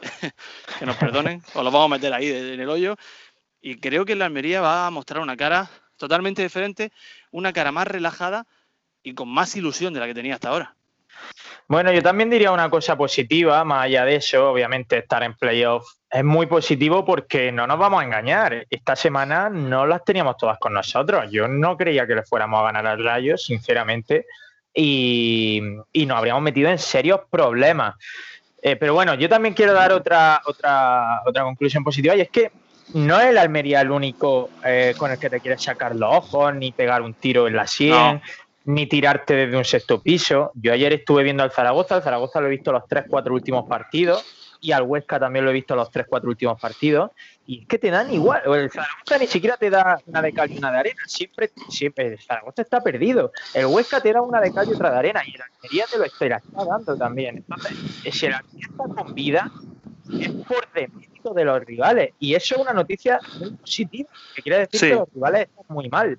que 0.78 0.86
nos 0.86 0.96
perdonen, 0.96 1.42
o 1.54 1.62
lo 1.62 1.70
vamos 1.70 1.86
a 1.86 1.96
meter 1.96 2.12
ahí 2.12 2.28
en 2.28 2.60
el 2.60 2.68
hoyo. 2.68 2.96
Y 3.60 3.76
creo 3.76 4.04
que 4.04 4.16
la 4.16 4.26
Almería 4.26 4.60
va 4.60 4.86
a 4.86 4.90
mostrar 4.90 5.22
una 5.22 5.36
cara 5.36 5.70
totalmente 5.96 6.42
diferente, 6.42 6.92
una 7.30 7.52
cara 7.52 7.72
más 7.72 7.86
relajada 7.86 8.46
y 9.02 9.14
con 9.14 9.28
más 9.28 9.54
ilusión 9.56 9.92
de 9.92 10.00
la 10.00 10.06
que 10.06 10.14
tenía 10.14 10.34
hasta 10.34 10.48
ahora. 10.48 10.76
Bueno, 11.70 11.92
yo 11.92 12.02
también 12.02 12.28
diría 12.28 12.50
una 12.50 12.68
cosa 12.68 12.96
positiva, 12.96 13.64
más 13.64 13.84
allá 13.84 14.04
de 14.04 14.16
eso, 14.16 14.50
obviamente 14.50 14.98
estar 14.98 15.22
en 15.22 15.34
playoff 15.34 15.86
es 16.10 16.24
muy 16.24 16.46
positivo 16.46 17.04
porque 17.04 17.52
no 17.52 17.64
nos 17.64 17.78
vamos 17.78 18.02
a 18.02 18.04
engañar. 18.04 18.66
Esta 18.68 18.96
semana 18.96 19.48
no 19.48 19.86
las 19.86 20.04
teníamos 20.04 20.36
todas 20.36 20.58
con 20.58 20.72
nosotros. 20.72 21.26
Yo 21.30 21.46
no 21.46 21.76
creía 21.76 22.08
que 22.08 22.16
le 22.16 22.24
fuéramos 22.24 22.58
a 22.58 22.64
ganar 22.64 22.88
al 22.88 23.04
Rayo, 23.04 23.38
sinceramente, 23.38 24.26
y, 24.74 25.62
nos 25.94 26.18
habríamos 26.18 26.42
metido 26.42 26.68
en 26.70 26.78
serios 26.80 27.20
problemas. 27.30 27.94
Eh, 28.60 28.74
pero 28.74 28.92
bueno, 28.92 29.14
yo 29.14 29.28
también 29.28 29.54
quiero 29.54 29.72
dar 29.72 29.92
otra, 29.92 30.42
otra, 30.46 31.22
otra 31.24 31.44
conclusión 31.44 31.84
positiva 31.84 32.16
y 32.16 32.22
es 32.22 32.30
que 32.30 32.50
no 32.94 33.20
es 33.20 33.26
el 33.26 33.38
Almería 33.38 33.80
el 33.80 33.92
único 33.92 34.50
eh, 34.64 34.92
con 34.98 35.12
el 35.12 35.20
que 35.20 35.30
te 35.30 35.38
quieres 35.38 35.62
sacar 35.62 35.94
los 35.94 36.12
ojos 36.12 36.52
ni 36.52 36.72
pegar 36.72 37.02
un 37.02 37.14
tiro 37.14 37.46
en 37.46 37.54
la 37.54 37.68
sien 37.68 38.20
ni 38.74 38.86
tirarte 38.86 39.34
desde 39.34 39.56
un 39.56 39.64
sexto 39.64 40.02
piso. 40.02 40.52
Yo 40.54 40.72
ayer 40.72 40.92
estuve 40.92 41.22
viendo 41.22 41.42
al 41.42 41.50
Zaragoza, 41.50 41.96
al 41.96 42.02
Zaragoza 42.02 42.40
lo 42.40 42.46
he 42.46 42.50
visto 42.50 42.72
los 42.72 42.86
tres, 42.86 43.04
cuatro 43.08 43.34
últimos 43.34 43.68
partidos 43.68 44.24
y 44.60 44.72
al 44.72 44.82
Huesca 44.82 45.18
también 45.18 45.44
lo 45.44 45.50
he 45.50 45.54
visto 45.54 45.74
los 45.74 45.90
tres, 45.90 46.06
cuatro 46.08 46.28
últimos 46.28 46.60
partidos, 46.60 47.12
y 47.46 47.62
es 47.62 47.66
que 47.66 47.78
te 47.78 47.90
dan 47.90 48.12
igual. 48.12 48.42
El 48.44 48.70
Zaragoza 48.70 49.18
ni 49.18 49.26
siquiera 49.26 49.56
te 49.56 49.70
da 49.70 49.98
una 50.06 50.20
de 50.20 50.32
cal 50.32 50.50
y 50.50 50.58
una 50.58 50.70
de 50.70 50.78
arena, 50.78 51.02
siempre, 51.06 51.50
siempre 51.68 52.08
el 52.08 52.18
Zaragoza 52.18 52.62
está 52.62 52.82
perdido. 52.82 53.32
El 53.54 53.66
Huesca 53.66 54.00
te 54.00 54.12
da 54.12 54.20
una 54.20 54.40
de 54.40 54.52
cal 54.52 54.68
y 54.68 54.74
otra 54.74 54.90
de 54.90 54.98
arena, 54.98 55.22
y 55.26 55.34
el 55.34 55.40
Almería 55.42 55.86
te 55.90 55.98
lo 55.98 56.04
está 56.04 56.42
dando 56.52 56.96
también. 56.96 57.38
Entonces, 57.38 57.74
si 58.12 58.26
el 58.26 58.34
Almería 58.34 58.66
está 58.70 58.84
con 58.84 59.14
vida, 59.14 59.50
es 60.20 60.28
por 60.28 60.70
demérito 60.72 61.32
de 61.32 61.44
los 61.44 61.64
rivales, 61.64 62.12
y 62.18 62.34
eso 62.34 62.56
es 62.56 62.60
una 62.60 62.72
noticia 62.72 63.18
muy 63.38 63.52
positiva, 63.52 64.10
que 64.34 64.42
quiere 64.42 64.58
decir 64.58 64.80
que 64.80 64.94
los 64.94 65.08
rivales 65.14 65.48
están 65.48 65.64
muy 65.68 65.88
mal. 65.88 66.18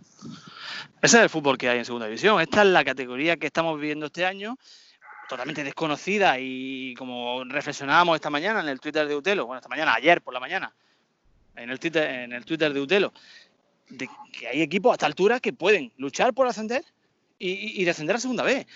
Ese 1.02 1.18
es 1.18 1.24
el 1.24 1.30
fútbol 1.30 1.58
que 1.58 1.70
hay 1.70 1.80
en 1.80 1.86
segunda 1.86 2.08
división. 2.08 2.40
Esta 2.42 2.62
es 2.62 2.68
la 2.68 2.84
categoría 2.84 3.38
que 3.38 3.48
estamos 3.48 3.80
viviendo 3.80 4.08
este 4.08 4.26
año 4.26 4.58
totalmente 5.32 5.64
desconocida 5.64 6.38
y 6.40 6.94
como 6.96 7.46
reflexionábamos 7.46 8.16
esta 8.16 8.30
mañana 8.30 8.60
en 8.60 8.68
el 8.68 8.82
Twitter 8.82 9.08
de 9.08 9.16
Utelo, 9.16 9.46
bueno, 9.46 9.60
esta 9.60 9.70
mañana, 9.70 9.94
ayer 9.94 10.22
por 10.22 10.34
la 10.34 10.42
mañana, 10.42 10.74
en 11.56 11.70
el 11.70 11.80
Twitter, 11.80 12.04
en 12.04 12.34
el 12.34 12.44
Twitter 12.44 12.74
de 12.74 12.82
Utelo, 12.82 13.14
de 13.88 14.10
que 14.38 14.48
hay 14.50 14.62
equipos 14.62 14.92
a 14.92 14.96
esta 14.96 15.06
altura 15.06 15.40
que 15.40 15.54
pueden 15.54 15.94
luchar 15.96 16.34
por 16.34 16.48
ascender 16.48 16.84
y, 17.40 17.84
descender 17.86 18.18
a 18.18 18.20
segunda 18.20 18.44
vez. 18.44 18.68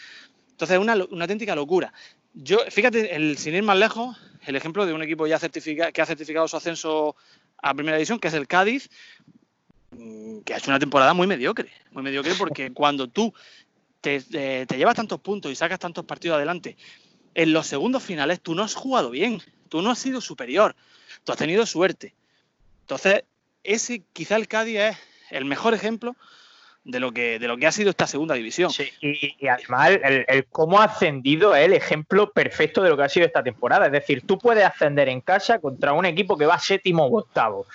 Entonces 0.51 0.75
es 0.75 0.81
una, 0.81 0.93
auténtica 0.93 1.55
locura. 1.55 1.93
Yo, 2.33 2.59
fíjate, 2.69 3.13
el, 3.13 3.37
sin 3.37 3.53
ir 3.53 3.63
más 3.63 3.77
lejos, 3.77 4.17
el 4.45 4.55
ejemplo 4.55 4.85
de 4.85 4.93
un 4.93 5.03
equipo 5.03 5.27
ya 5.27 5.37
que 5.39 6.01
ha 6.01 6.05
certificado 6.05 6.47
su 6.47 6.55
ascenso 6.55 7.17
a 7.61 7.73
primera 7.73 7.97
división, 7.97 8.17
que 8.17 8.29
es 8.29 8.33
el 8.33 8.47
Cádiz, 8.47 8.89
que 10.45 10.53
ha 10.53 10.57
hecho 10.57 10.71
una 10.71 10.79
temporada 10.79 11.13
muy 11.13 11.27
mediocre, 11.27 11.69
muy 11.91 12.03
mediocre 12.03 12.33
porque 12.37 12.71
cuando 12.71 13.07
tú 13.07 13.33
te, 14.01 14.19
llevas 14.67 14.95
tantos 14.95 15.19
puntos 15.19 15.51
y 15.51 15.55
sacas 15.55 15.79
tantos 15.79 16.05
partidos 16.05 16.35
adelante, 16.35 16.77
en 17.33 17.51
los 17.51 17.67
segundos 17.67 18.03
finales 18.03 18.39
tú 18.41 18.55
no 18.55 18.63
has 18.63 18.75
jugado 18.75 19.09
bien, 19.09 19.41
tú 19.69 19.81
no 19.81 19.91
has 19.91 19.99
sido 19.99 20.21
superior, 20.21 20.75
tú 21.23 21.31
has 21.31 21.37
tenido 21.37 21.65
suerte. 21.65 22.13
Entonces, 22.81 23.23
ese 23.63 24.03
quizá 24.13 24.35
el 24.35 24.47
Cádiz 24.47 24.77
es 24.77 24.97
el 25.31 25.45
mejor 25.45 25.73
ejemplo 25.73 26.15
de 26.83 26.99
lo 26.99 27.11
que, 27.11 27.39
de 27.39 27.47
lo 27.47 27.57
que 27.57 27.65
ha 27.65 27.71
sido 27.71 27.89
esta 27.89 28.05
segunda 28.05 28.35
división. 28.35 28.69
Sí, 28.69 28.89
y, 29.01 29.47
además 29.47 29.89
el, 30.27 30.45
cómo 30.45 30.79
ha 30.79 30.85
ascendido 30.85 31.55
es 31.55 31.65
el 31.65 31.73
ejemplo 31.73 32.31
perfecto 32.31 32.83
de 32.83 32.89
lo 32.89 32.97
que 32.97 33.03
ha 33.03 33.09
sido 33.09 33.25
esta 33.25 33.43
temporada. 33.43 33.87
Es 33.87 33.91
decir, 33.91 34.21
tú 34.25 34.37
puedes 34.37 34.63
ascender 34.63 35.09
en 35.09 35.19
casa 35.19 35.59
contra 35.59 35.93
un 35.93 36.05
equipo 36.05 36.37
que 36.37 36.45
va 36.45 36.59
séptimo 36.59 37.05
o 37.07 37.19
octavo 37.19 37.65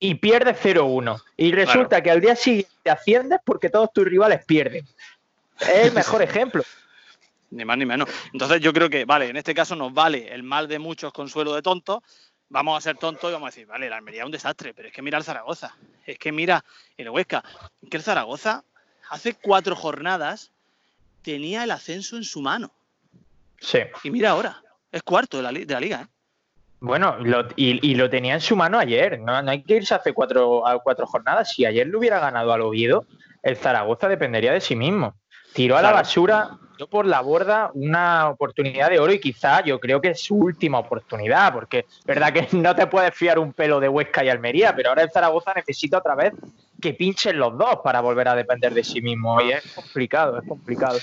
y 0.00 0.14
pierdes 0.16 0.58
0-1. 0.62 1.22
Y 1.36 1.52
resulta 1.52 2.02
que 2.02 2.10
al 2.10 2.20
día 2.20 2.36
siguiente 2.36 2.90
asciendes 2.90 3.40
porque 3.44 3.70
todos 3.70 3.92
tus 3.92 4.04
rivales 4.04 4.44
pierden. 4.44 4.86
Es 5.60 5.86
el 5.86 5.92
mejor 5.92 6.22
ejemplo. 6.22 6.62
Ni 7.50 7.64
más 7.64 7.78
ni 7.78 7.86
menos. 7.86 8.08
Entonces 8.32 8.60
yo 8.60 8.72
creo 8.72 8.90
que, 8.90 9.04
vale, 9.04 9.28
en 9.28 9.36
este 9.36 9.54
caso 9.54 9.74
nos 9.74 9.92
vale 9.92 10.32
el 10.32 10.42
mal 10.42 10.68
de 10.68 10.78
muchos 10.78 11.12
consuelo 11.12 11.54
de 11.54 11.62
tontos. 11.62 12.02
Vamos 12.50 12.78
a 12.78 12.80
ser 12.80 12.96
tontos 12.96 13.30
y 13.30 13.32
vamos 13.32 13.48
a 13.48 13.50
decir, 13.50 13.66
vale, 13.66 13.90
la 13.90 13.96
Almería 13.96 14.22
es 14.22 14.26
un 14.26 14.32
desastre, 14.32 14.72
pero 14.72 14.88
es 14.88 14.94
que 14.94 15.02
mira 15.02 15.18
el 15.18 15.24
Zaragoza, 15.24 15.76
es 16.06 16.18
que 16.18 16.32
mira 16.32 16.64
el 16.96 17.10
Huesca, 17.10 17.44
es 17.82 17.90
que 17.90 17.98
el 17.98 18.02
Zaragoza 18.02 18.64
hace 19.10 19.34
cuatro 19.34 19.76
jornadas 19.76 20.50
tenía 21.22 21.64
el 21.64 21.70
ascenso 21.70 22.16
en 22.16 22.24
su 22.24 22.40
mano. 22.40 22.72
Sí. 23.60 23.80
Y 24.02 24.10
mira 24.10 24.30
ahora, 24.30 24.62
es 24.90 25.02
cuarto 25.02 25.36
de 25.36 25.42
la, 25.42 25.80
liga. 25.80 26.02
¿eh? 26.02 26.06
Bueno, 26.80 27.16
y, 27.56 27.94
lo 27.94 28.08
tenía 28.10 28.34
en 28.34 28.40
su 28.40 28.54
mano 28.54 28.78
ayer. 28.78 29.18
No, 29.20 29.34
hay 29.34 29.62
que 29.62 29.76
irse 29.76 29.94
hace 29.94 30.12
cuatro, 30.12 30.66
a 30.66 30.78
cuatro 30.80 31.06
jornadas. 31.06 31.52
Si 31.52 31.64
ayer 31.64 31.86
le 31.86 31.96
hubiera 31.96 32.20
ganado 32.20 32.52
al 32.52 32.62
Oviedo, 32.62 33.04
el 33.42 33.56
Zaragoza 33.56 34.08
dependería 34.08 34.52
de 34.52 34.60
sí 34.60 34.76
mismo 34.76 35.14
tiró 35.52 35.76
a 35.76 35.82
la 35.82 35.92
basura, 35.92 36.58
tiró 36.76 36.88
por 36.88 37.06
la 37.06 37.20
borda 37.20 37.70
una 37.74 38.28
oportunidad 38.28 38.90
de 38.90 38.98
oro 38.98 39.12
y 39.12 39.20
quizá 39.20 39.62
yo 39.64 39.80
creo 39.80 40.00
que 40.00 40.10
es 40.10 40.20
su 40.20 40.36
última 40.36 40.78
oportunidad, 40.78 41.52
porque 41.52 41.80
es 41.88 42.04
verdad 42.04 42.32
que 42.32 42.48
no 42.56 42.74
te 42.74 42.86
puedes 42.86 43.14
fiar 43.14 43.38
un 43.38 43.52
pelo 43.52 43.80
de 43.80 43.88
Huesca 43.88 44.24
y 44.24 44.28
Almería, 44.28 44.74
pero 44.74 44.90
ahora 44.90 45.02
el 45.02 45.10
Zaragoza 45.10 45.52
necesita 45.54 45.98
otra 45.98 46.14
vez 46.14 46.32
que 46.80 46.94
pinchen 46.94 47.38
los 47.38 47.58
dos 47.58 47.80
para 47.82 48.00
volver 48.00 48.28
a 48.28 48.34
depender 48.34 48.72
de 48.72 48.84
sí 48.84 49.00
mismo 49.02 49.40
y 49.40 49.52
es 49.52 49.72
complicado, 49.74 50.38
es 50.38 50.46
complicado. 50.46 50.98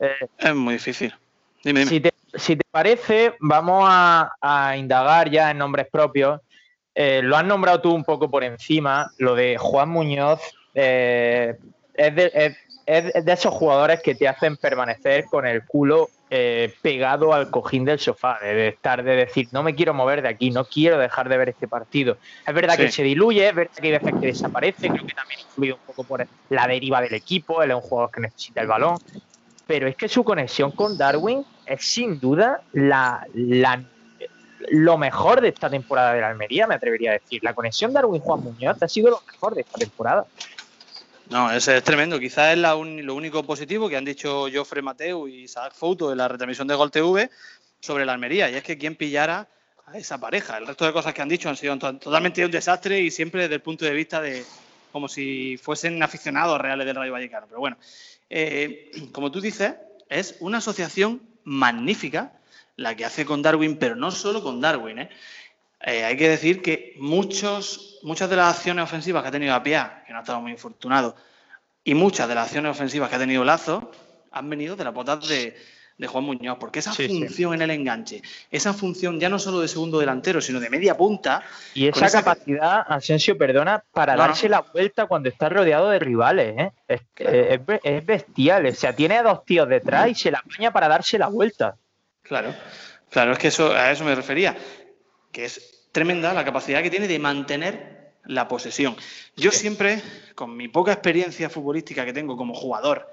Eh, 0.00 0.28
es 0.38 0.54
muy 0.54 0.74
difícil. 0.74 1.14
Si, 2.36 2.56
te, 2.56 2.64
parece, 2.70 3.34
vamos 3.40 3.84
a, 3.88 4.74
indagar 4.76 5.30
ya 5.30 5.50
en 5.50 5.58
nombres 5.58 5.86
propios. 5.90 6.40
Eh, 6.94 7.20
lo 7.22 7.36
has 7.36 7.44
nombrado 7.44 7.80
tú 7.80 7.92
un 7.92 8.04
poco 8.04 8.30
por 8.30 8.44
encima, 8.44 9.10
lo 9.18 9.34
de 9.34 9.56
Juan 9.58 9.88
Muñoz. 9.88 10.40
Eh, 10.74 11.56
es, 11.94 12.14
de, 12.14 12.56
es 12.86 13.24
de 13.24 13.32
esos 13.32 13.54
jugadores 13.54 14.02
que 14.02 14.14
te 14.14 14.28
hacen 14.28 14.56
permanecer 14.56 15.24
con 15.26 15.46
el 15.46 15.64
culo 15.64 16.10
eh, 16.36 16.74
pegado 16.82 17.32
al 17.32 17.48
cojín 17.48 17.84
del 17.84 18.00
sofá, 18.00 18.40
de 18.42 18.66
estar 18.66 19.04
de 19.04 19.14
decir, 19.14 19.46
no 19.52 19.62
me 19.62 19.74
quiero 19.76 19.94
mover 19.94 20.20
de 20.20 20.28
aquí, 20.28 20.50
no 20.50 20.64
quiero 20.64 20.98
dejar 20.98 21.28
de 21.28 21.36
ver 21.36 21.50
este 21.50 21.68
partido. 21.68 22.16
Es 22.44 22.52
verdad 22.52 22.76
que 22.76 22.90
se 22.90 23.04
diluye, 23.04 23.46
es 23.46 23.54
verdad 23.54 23.72
que 23.74 23.86
hay 23.86 23.92
veces 23.92 24.14
que 24.20 24.26
desaparece, 24.26 24.88
creo 24.88 25.06
que 25.06 25.14
también 25.14 25.40
influido 25.40 25.76
un 25.76 25.82
poco 25.82 26.02
por 26.02 26.26
la 26.48 26.66
deriva 26.66 27.00
del 27.00 27.14
equipo, 27.14 27.62
él 27.62 27.70
es 27.70 27.76
un 27.76 27.82
jugador 27.82 28.10
que 28.10 28.20
necesita 28.22 28.62
el 28.62 28.66
balón, 28.66 28.96
pero 29.66 29.88
es 29.88 29.96
que 29.96 30.08
su 30.08 30.24
conexión 30.24 30.72
con 30.72 30.96
Darwin 30.96 31.44
es 31.66 31.84
sin 31.84 32.20
duda 32.20 32.62
la, 32.72 33.26
lo 34.70 34.98
mejor 34.98 35.40
de 35.40 35.48
esta 35.48 35.70
temporada 35.70 36.12
de 36.12 36.20
la 36.20 36.28
Almería, 36.28 36.66
me 36.66 36.74
atrevería 36.74 37.10
a 37.10 37.14
decir. 37.14 37.42
La 37.42 37.54
conexión 37.54 37.92
Darwin-Juan 37.92 38.40
Muñoz 38.40 38.82
ha 38.82 38.88
sido 38.88 39.10
lo 39.10 39.22
mejor 39.26 39.54
de 39.54 39.62
esta 39.62 39.78
temporada. 39.78 40.26
No, 41.30 41.50
ese 41.50 41.78
es 41.78 41.84
tremendo. 41.84 42.18
Quizás 42.20 42.52
es 42.52 42.58
lo 42.58 43.14
único 43.14 43.42
positivo 43.44 43.88
que 43.88 43.96
han 43.96 44.04
dicho 44.04 44.46
Joffre 44.52 44.82
Mateu 44.82 45.26
y 45.26 45.44
Isaac 45.44 45.72
Fouto 45.74 46.12
en 46.12 46.18
la 46.18 46.28
retransmisión 46.28 46.68
de 46.68 46.74
Gol 46.74 46.90
TV 46.90 47.30
sobre 47.80 48.04
la 48.04 48.12
Almería. 48.12 48.50
Y 48.50 48.56
es 48.56 48.62
que 48.62 48.76
quien 48.76 48.94
pillara 48.94 49.48
a 49.86 49.98
esa 49.98 50.18
pareja. 50.18 50.58
El 50.58 50.66
resto 50.66 50.84
de 50.84 50.92
cosas 50.92 51.14
que 51.14 51.22
han 51.22 51.28
dicho 51.28 51.48
han 51.48 51.56
sido 51.56 51.78
totalmente 51.78 52.44
un 52.44 52.50
desastre 52.50 53.00
y 53.00 53.10
siempre 53.10 53.42
desde 53.42 53.56
el 53.56 53.62
punto 53.62 53.84
de 53.84 53.92
vista 53.92 54.20
de 54.20 54.44
como 54.94 55.08
si 55.08 55.56
fuesen 55.60 56.00
aficionados 56.04 56.60
reales 56.60 56.86
del 56.86 56.94
Rayo 56.94 57.10
Vallecano. 57.10 57.48
Pero 57.48 57.58
bueno, 57.58 57.76
eh, 58.30 58.92
como 59.10 59.32
tú 59.32 59.40
dices, 59.40 59.74
es 60.08 60.36
una 60.38 60.58
asociación 60.58 61.20
magnífica 61.42 62.38
la 62.76 62.94
que 62.94 63.04
hace 63.04 63.26
con 63.26 63.42
Darwin, 63.42 63.76
pero 63.76 63.96
no 63.96 64.12
solo 64.12 64.40
con 64.40 64.60
Darwin. 64.60 65.00
¿eh? 65.00 65.10
Eh, 65.80 66.04
hay 66.04 66.16
que 66.16 66.28
decir 66.28 66.62
que 66.62 66.94
muchos, 67.00 67.98
muchas 68.04 68.30
de 68.30 68.36
las 68.36 68.54
acciones 68.54 68.84
ofensivas 68.84 69.24
que 69.24 69.30
ha 69.30 69.32
tenido 69.32 69.52
Apia, 69.52 70.04
que 70.06 70.12
no 70.12 70.20
ha 70.20 70.22
estado 70.22 70.40
muy 70.40 70.52
infortunado, 70.52 71.16
y 71.82 71.96
muchas 71.96 72.28
de 72.28 72.36
las 72.36 72.44
acciones 72.44 72.70
ofensivas 72.70 73.10
que 73.10 73.16
ha 73.16 73.18
tenido 73.18 73.42
Lazo, 73.42 73.90
han 74.30 74.48
venido 74.48 74.76
de 74.76 74.84
la 74.84 74.90
botas 74.90 75.26
de, 75.26 75.56
Juan 76.06 76.24
Muñoz, 76.24 76.58
porque 76.58 76.80
esa 76.80 76.92
función 76.92 77.54
en 77.54 77.62
el 77.62 77.70
enganche, 77.70 78.22
esa 78.50 78.72
función 78.72 79.20
ya 79.20 79.28
no 79.28 79.38
solo 79.38 79.60
de 79.60 79.68
segundo 79.68 79.98
delantero, 80.00 80.40
sino 80.40 80.58
de 80.58 80.68
media 80.68 80.96
punta. 80.96 81.42
Y 81.72 81.86
esa, 81.86 82.10
capacidad, 82.10 82.84
Asensio, 82.88 83.38
perdona, 83.38 83.84
para 83.92 84.16
darse 84.16 84.48
la 84.48 84.60
vuelta 84.60 85.06
cuando 85.06 85.28
está 85.28 85.48
rodeado 85.48 85.90
de 85.90 85.98
rivales, 86.00 86.54
¿eh? 86.58 86.72
es, 86.88 87.00
es, 87.82 88.06
bestial. 88.06 88.66
O 88.66 88.74
sea, 88.74 88.94
tiene 88.94 89.18
a 89.18 89.22
dos 89.22 89.44
tíos 89.44 89.68
detrás 89.68 90.08
y 90.08 90.14
se 90.14 90.30
la 90.30 90.38
apaña 90.38 90.72
para 90.72 90.88
darse 90.88 91.16
la 91.16 91.28
vuelta. 91.28 91.76
Claro, 92.22 92.54
claro, 93.10 93.32
es 93.32 93.38
que 93.38 93.48
eso, 93.48 93.72
a 93.72 93.92
eso 93.92 94.04
me 94.04 94.14
refería, 94.14 94.56
que 95.30 95.44
es 95.44 95.86
tremenda 95.92 96.34
la 96.34 96.44
capacidad 96.44 96.82
que 96.82 96.90
tiene 96.90 97.06
de 97.06 97.18
mantener 97.20 97.94
la 98.24 98.48
posesión. 98.48 98.96
Yo 99.36 99.52
siempre, 99.52 100.02
con 100.34 100.56
mi 100.56 100.68
poca 100.68 100.92
experiencia 100.92 101.48
futbolística 101.48 102.04
que 102.04 102.12
tengo 102.12 102.36
como 102.36 102.54
jugador, 102.54 103.08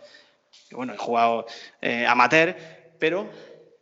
bueno, 0.71 0.93
he 0.93 0.97
jugado 0.97 1.45
eh, 1.81 2.05
amateur, 2.05 2.55
pero 2.99 3.29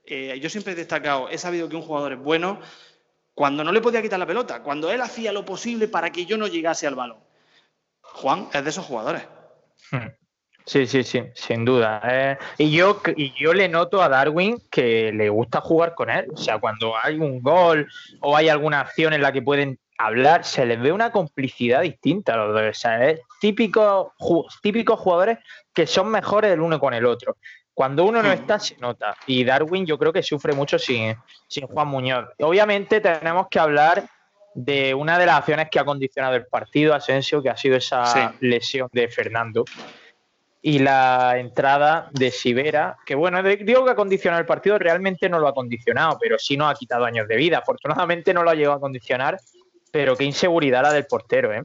eh, 0.06 0.40
yo 0.42 0.50
siempre 0.50 0.74
he 0.74 0.76
destacado, 0.76 1.30
he 1.30 1.38
sabido 1.38 1.70
que 1.70 1.76
un 1.76 1.82
jugador 1.82 2.14
es 2.14 2.20
bueno 2.20 2.60
cuando 3.34 3.64
no 3.64 3.72
le 3.72 3.82
podía 3.82 4.02
quitar 4.02 4.20
la 4.20 4.26
pelota, 4.26 4.64
cuando 4.64 4.92
él 4.92 5.02
hacía 5.02 5.32
lo 5.32 5.46
posible 5.46 5.88
para 5.88 6.12
que 6.12 6.26
yo 6.26 6.38
no 6.38 6.48
llegase 6.48 6.88
al 6.88 6.96
balón. 6.96 7.20
Juan 8.02 8.50
es 8.54 8.64
de 8.64 8.70
esos 8.70 8.86
jugadores. 8.86 9.24
Sí, 10.66 10.86
sí, 10.86 11.04
sí, 11.04 11.24
sin 11.34 11.66
duda. 11.66 12.00
Eh, 12.04 12.38
y, 12.60 12.70
yo, 12.70 13.02
y 13.16 13.34
yo 13.42 13.56
le 13.56 13.68
noto 13.68 14.04
a 14.04 14.10
Darwin 14.10 14.62
que 14.70 15.12
le 15.12 15.28
gusta 15.28 15.62
jugar 15.62 15.96
con 15.96 16.12
él. 16.12 16.28
O 16.32 16.38
sea, 16.38 16.60
cuando 16.60 16.94
hay 16.96 17.16
un 17.16 17.42
gol 17.42 17.88
o 18.20 18.38
hay 18.38 18.50
alguna 18.50 18.82
acción 18.82 19.14
en 19.14 19.24
la 19.24 19.32
que 19.32 19.42
pueden 19.42 19.80
hablar, 20.00 20.46
se 20.46 20.66
les 20.66 20.82
ve 20.82 20.92
una 20.92 21.12
complicidad 21.12 21.82
distinta 21.82 22.34
a 22.34 22.38
los 22.38 22.54
dos. 22.54 22.64
O 22.70 22.74
sea, 22.74 23.10
es 23.10 23.22
típico, 23.40 24.14
típicos 24.62 25.00
jugadores 25.00 25.40
que 25.74 25.86
son 25.86 26.10
mejores 26.10 26.52
el 26.52 26.62
uno 26.62 26.80
con 26.80 26.94
el 26.94 27.06
otro. 27.06 27.38
Cuando 27.74 28.06
uno 28.06 28.24
no 28.24 28.30
hmm. 28.30 28.34
está, 28.34 28.60
se 28.60 28.78
nota. 28.78 29.16
Y 29.28 29.44
Darwin 29.44 29.86
yo 29.86 29.98
creo 29.98 30.14
que 30.14 30.24
sufre 30.24 30.54
mucho 30.54 30.80
sin, 30.80 31.16
sin 31.48 31.68
Juan 31.68 31.90
Muñoz. 31.90 32.30
Obviamente 32.40 33.02
tenemos 33.02 33.48
que 33.50 33.60
hablar 33.60 34.06
de 34.56 34.94
una 34.94 35.20
de 35.20 35.26
las 35.26 35.38
acciones 35.38 35.68
que 35.70 35.80
ha 35.80 35.86
condicionado 35.86 36.36
el 36.36 36.48
partido, 36.48 36.96
Asensio, 36.96 37.44
que 37.44 37.50
ha 37.50 37.58
sido 37.58 37.76
esa 37.76 38.34
lesión 38.40 38.90
de 38.92 39.10
Fernando 39.10 39.66
y 40.62 40.80
la 40.80 41.38
entrada 41.38 42.10
de 42.12 42.32
Sibera, 42.32 42.98
que 43.06 43.16
bueno, 43.16 43.42
digo 43.42 43.86
que 43.86 43.92
ha 43.92 43.96
condicionado 43.96 44.42
el 44.42 44.46
partido, 44.46 44.78
realmente 44.78 45.30
no 45.30 45.40
lo 45.40 45.48
ha 45.48 45.54
condicionado, 45.54 46.18
pero 46.20 46.38
sí 46.38 46.58
nos 46.58 46.72
ha 46.72 46.76
quitado 46.76 47.06
años 47.06 47.28
de 47.28 47.38
vida. 47.38 47.60
Afortunadamente 47.60 48.34
no 48.34 48.44
lo 48.44 48.50
ha 48.50 48.56
llegado 48.56 48.76
a 48.76 48.82
condicionar, 48.82 49.40
pero 49.92 50.16
qué 50.16 50.24
inseguridad 50.24 50.84
la 50.84 50.94
del 50.94 51.06
portero, 51.06 51.54
¿eh? 51.54 51.64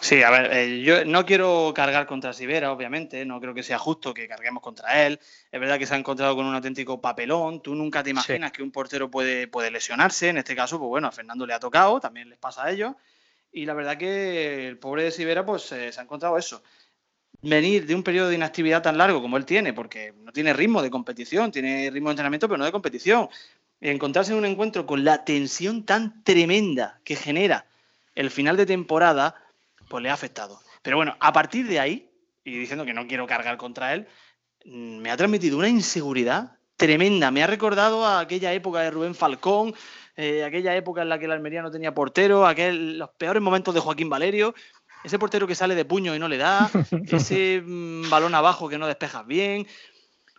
Sí, 0.00 0.22
a 0.22 0.30
ver, 0.30 0.52
eh, 0.52 0.82
yo 0.82 1.04
no 1.06 1.24
quiero 1.24 1.72
cargar 1.74 2.06
contra 2.06 2.34
Sivera, 2.34 2.70
obviamente, 2.72 3.24
no 3.24 3.40
creo 3.40 3.54
que 3.54 3.62
sea 3.62 3.78
justo 3.78 4.12
que 4.12 4.28
carguemos 4.28 4.62
contra 4.62 5.06
él. 5.06 5.18
Es 5.50 5.58
verdad 5.58 5.78
que 5.78 5.86
se 5.86 5.94
ha 5.94 5.96
encontrado 5.96 6.36
con 6.36 6.44
un 6.44 6.54
auténtico 6.54 7.00
papelón. 7.00 7.62
Tú 7.62 7.74
nunca 7.74 8.02
te 8.02 8.10
imaginas 8.10 8.52
que 8.52 8.62
un 8.62 8.70
portero 8.70 9.10
puede, 9.10 9.48
puede 9.48 9.70
lesionarse. 9.70 10.28
En 10.28 10.36
este 10.36 10.54
caso, 10.54 10.78
pues 10.78 10.88
bueno, 10.88 11.08
a 11.08 11.12
Fernando 11.12 11.46
le 11.46 11.54
ha 11.54 11.58
tocado, 11.58 12.00
también 12.00 12.28
les 12.28 12.38
pasa 12.38 12.64
a 12.64 12.70
ellos. 12.70 12.94
Y 13.50 13.64
la 13.64 13.72
verdad 13.72 13.96
que 13.96 14.68
el 14.68 14.78
pobre 14.78 15.04
de 15.04 15.10
Sivera, 15.10 15.46
pues 15.46 15.72
eh, 15.72 15.90
se 15.90 16.00
ha 16.00 16.02
encontrado 16.02 16.36
eso. 16.36 16.62
Venir 17.40 17.86
de 17.86 17.94
un 17.94 18.02
periodo 18.02 18.28
de 18.28 18.34
inactividad 18.34 18.82
tan 18.82 18.98
largo 18.98 19.22
como 19.22 19.36
él 19.38 19.46
tiene, 19.46 19.72
porque 19.72 20.12
no 20.18 20.32
tiene 20.32 20.52
ritmo 20.52 20.82
de 20.82 20.90
competición, 20.90 21.50
tiene 21.50 21.88
ritmo 21.90 22.10
de 22.10 22.12
entrenamiento, 22.12 22.46
pero 22.46 22.58
no 22.58 22.64
de 22.66 22.72
competición. 22.72 23.28
Encontrarse 23.90 24.32
en 24.32 24.38
un 24.38 24.46
encuentro 24.46 24.86
con 24.86 25.04
la 25.04 25.24
tensión 25.24 25.84
tan 25.84 26.24
tremenda 26.24 27.00
que 27.04 27.16
genera 27.16 27.66
el 28.14 28.30
final 28.30 28.56
de 28.56 28.64
temporada 28.64 29.34
pues 29.88 30.02
le 30.02 30.08
ha 30.08 30.14
afectado. 30.14 30.60
Pero 30.82 30.96
bueno, 30.96 31.16
a 31.20 31.32
partir 31.32 31.68
de 31.68 31.80
ahí, 31.80 32.10
y 32.44 32.58
diciendo 32.58 32.86
que 32.86 32.94
no 32.94 33.06
quiero 33.06 33.26
cargar 33.26 33.58
contra 33.58 33.92
él, 33.92 34.06
mm, 34.64 34.98
me 34.98 35.10
ha 35.10 35.16
transmitido 35.16 35.58
una 35.58 35.68
inseguridad 35.68 36.58
tremenda. 36.76 37.30
Me 37.30 37.42
ha 37.42 37.46
recordado 37.46 38.06
a 38.06 38.20
aquella 38.20 38.54
época 38.54 38.80
de 38.80 38.90
Rubén 38.90 39.14
Falcón, 39.14 39.74
eh, 40.16 40.44
aquella 40.44 40.74
época 40.74 41.02
en 41.02 41.10
la 41.10 41.18
que 41.18 41.28
la 41.28 41.34
Almería 41.34 41.60
no 41.60 41.70
tenía 41.70 41.92
portero, 41.94 42.46
aquel, 42.46 42.98
los 42.98 43.10
peores 43.10 43.42
momentos 43.42 43.74
de 43.74 43.80
Joaquín 43.80 44.08
Valerio, 44.08 44.54
ese 45.04 45.18
portero 45.18 45.46
que 45.46 45.54
sale 45.54 45.74
de 45.74 45.84
puño 45.84 46.14
y 46.14 46.18
no 46.18 46.28
le 46.28 46.38
da, 46.38 46.70
ese 47.08 47.62
mm, 47.62 48.08
balón 48.08 48.34
abajo 48.34 48.68
que 48.68 48.78
no 48.78 48.86
despejas 48.86 49.26
bien. 49.26 49.66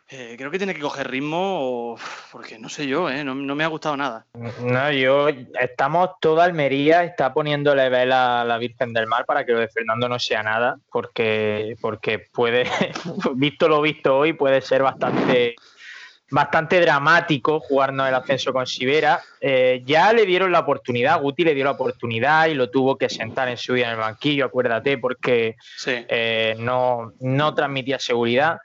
Eh, 0.07 0.35
creo 0.37 0.51
que 0.51 0.59
tiene 0.59 0.75
que 0.75 0.81
coger 0.81 1.09
ritmo 1.09 1.97
porque 2.31 2.59
no 2.59 2.69
sé 2.69 2.85
yo, 2.85 3.09
eh, 3.09 3.23
no, 3.23 3.33
me 3.33 3.63
ha 3.63 3.67
gustado 3.67 3.97
nada. 3.97 4.25
No, 4.61 4.91
yo, 4.91 5.29
estamos 5.59 6.11
toda 6.19 6.43
Almería, 6.43 7.03
está 7.03 7.33
poniéndole 7.33 7.89
vela 7.89 8.41
a 8.41 8.45
la 8.45 8.59
Virgen 8.59 8.93
del 8.93 9.07
Mar 9.07 9.25
para 9.25 9.45
que 9.45 9.53
lo 9.53 9.59
de 9.59 9.67
Fernando 9.67 10.07
no 10.07 10.19
sea 10.19 10.43
nada, 10.43 10.77
porque, 10.91 11.75
porque 11.81 12.19
puede, 12.19 12.65
visto 13.35 13.67
lo 13.67 13.81
visto 13.81 14.15
hoy, 14.15 14.33
puede 14.33 14.61
ser 14.61 14.83
bastante, 14.83 15.55
bastante 16.29 16.79
dramático 16.81 17.59
jugarnos 17.59 18.07
el 18.07 18.13
ascenso 18.13 18.53
con 18.53 18.67
Sibera. 18.67 19.23
Eh, 19.41 19.81
ya 19.87 20.13
le 20.13 20.27
dieron 20.27 20.51
la 20.51 20.59
oportunidad, 20.59 21.19
Guti 21.19 21.43
le 21.43 21.55
dio 21.55 21.63
la 21.63 21.71
oportunidad 21.71 22.45
y 22.45 22.53
lo 22.53 22.69
tuvo 22.69 22.95
que 22.95 23.09
sentar 23.09 23.49
en 23.49 23.57
su 23.57 23.73
día 23.73 23.87
en 23.87 23.93
el 23.93 23.97
banquillo, 23.97 24.45
acuérdate, 24.45 24.99
porque 24.99 25.55
no, 26.59 27.11
no 27.19 27.55
transmitía 27.55 27.97
seguridad. 27.97 28.59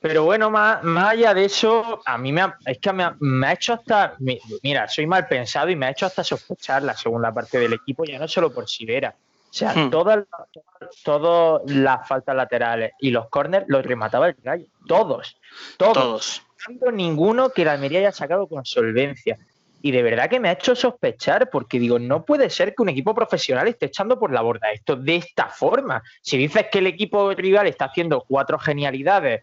Pero 0.00 0.24
bueno, 0.24 0.50
más, 0.50 0.82
más 0.82 1.10
allá 1.10 1.34
de 1.34 1.44
eso, 1.44 2.00
a 2.06 2.16
mí 2.16 2.32
me 2.32 2.40
ha, 2.40 2.56
es 2.64 2.78
que 2.78 2.90
me 2.90 3.04
ha, 3.04 3.52
hecho 3.52 3.74
hasta, 3.74 4.16
mira, 4.62 4.88
soy 4.88 5.06
mal 5.06 5.28
pensado 5.28 5.68
y 5.68 5.76
me 5.76 5.86
ha 5.86 5.90
hecho 5.90 6.06
hasta 6.06 6.24
sospechar 6.24 6.82
la 6.82 6.96
segunda 6.96 7.32
parte 7.32 7.58
del 7.58 7.74
equipo, 7.74 8.04
ya 8.04 8.18
no 8.18 8.26
solo 8.26 8.50
por 8.50 8.66
Sibera. 8.66 9.14
O 9.50 9.52
sea, 9.52 9.74
hmm. 9.74 9.90
todas, 9.90 10.24
todas 11.04 11.70
las 11.70 12.08
faltas 12.08 12.34
laterales 12.34 12.92
y 12.98 13.10
los 13.10 13.28
corners 13.28 13.66
los 13.68 13.84
remataba 13.84 14.28
el 14.28 14.36
gallo. 14.42 14.66
Todos, 14.86 15.36
todos. 15.76 16.42
todos. 16.56 16.94
ninguno 16.94 17.50
que 17.50 17.66
la 17.66 17.72
Almería 17.72 17.98
haya 17.98 18.12
sacado 18.12 18.46
con 18.46 18.64
solvencia. 18.64 19.38
Y 19.82 19.92
de 19.92 20.02
verdad 20.02 20.30
que 20.30 20.40
me 20.40 20.48
ha 20.48 20.52
hecho 20.52 20.74
sospechar, 20.74 21.50
porque 21.50 21.78
digo, 21.78 21.98
no 21.98 22.24
puede 22.24 22.48
ser 22.48 22.74
que 22.74 22.82
un 22.82 22.90
equipo 22.90 23.14
profesional 23.14 23.68
esté 23.68 23.86
echando 23.86 24.18
por 24.18 24.32
la 24.32 24.40
borda 24.40 24.72
esto 24.72 24.96
de 24.96 25.16
esta 25.16 25.48
forma. 25.48 26.02
Si 26.22 26.38
dices 26.38 26.66
que 26.70 26.78
el 26.78 26.86
equipo 26.86 27.32
rival 27.32 27.66
está 27.66 27.86
haciendo 27.86 28.24
cuatro 28.26 28.58
genialidades 28.58 29.42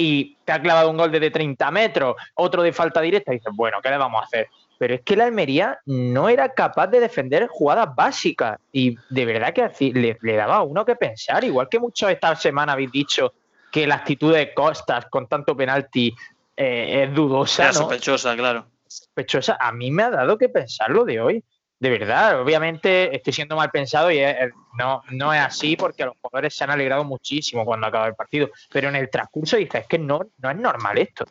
y 0.00 0.36
te 0.44 0.52
ha 0.52 0.62
clavado 0.62 0.90
un 0.90 0.96
gol 0.96 1.10
desde 1.10 1.30
30 1.30 1.70
metros, 1.72 2.14
otro 2.34 2.62
de 2.62 2.72
falta 2.72 3.00
directa, 3.00 3.32
y 3.32 3.38
dices, 3.38 3.52
bueno, 3.54 3.78
¿qué 3.82 3.90
le 3.90 3.98
vamos 3.98 4.22
a 4.22 4.24
hacer? 4.24 4.46
Pero 4.78 4.94
es 4.94 5.00
que 5.00 5.16
la 5.16 5.24
Almería 5.24 5.80
no 5.86 6.28
era 6.28 6.54
capaz 6.54 6.86
de 6.86 7.00
defender 7.00 7.48
jugadas 7.48 7.92
básicas 7.96 8.60
y 8.72 8.96
de 9.10 9.24
verdad 9.24 9.52
que 9.52 9.92
le, 9.92 10.36
daba 10.36 10.56
a 10.56 10.62
uno 10.62 10.84
que 10.84 10.94
pensar, 10.94 11.42
igual 11.42 11.68
que 11.68 11.80
muchos 11.80 12.10
esta 12.10 12.36
semana 12.36 12.74
habéis 12.74 12.92
dicho 12.92 13.34
que 13.72 13.88
la 13.88 13.96
actitud 13.96 14.32
de 14.32 14.54
Costas 14.54 15.06
con 15.10 15.26
tanto 15.26 15.56
penalti 15.56 16.14
eh, 16.56 17.02
es 17.02 17.14
dudosa. 17.14 17.64
Era 17.64 17.72
sospechosa, 17.72 18.36
claro. 18.36 18.66
Sospechosa. 18.86 19.58
A 19.60 19.72
mí 19.72 19.90
me 19.90 20.04
ha 20.04 20.10
dado 20.10 20.38
que 20.38 20.48
pensar 20.48 20.90
lo 20.90 21.04
de 21.04 21.20
hoy 21.20 21.44
de 21.80 21.90
verdad, 21.90 22.40
obviamente 22.40 23.14
estoy 23.14 23.32
siendo 23.32 23.54
mal 23.54 23.70
pensado 23.70 24.10
y 24.10 24.20
no, 24.76 25.02
no 25.10 25.32
es 25.32 25.40
así 25.40 25.76
porque 25.76 26.04
los 26.04 26.14
jugadores 26.20 26.54
se 26.54 26.64
han 26.64 26.70
alegrado 26.70 27.04
muchísimo 27.04 27.64
cuando 27.64 27.86
acaba 27.86 28.08
el 28.08 28.14
partido, 28.14 28.50
pero 28.70 28.88
en 28.88 28.96
el 28.96 29.08
transcurso 29.10 29.56
dices, 29.56 29.82
es 29.82 29.86
que 29.86 29.98
no, 29.98 30.20
no 30.38 30.50
es 30.50 30.56
normal 30.56 30.98
esto. 30.98 31.24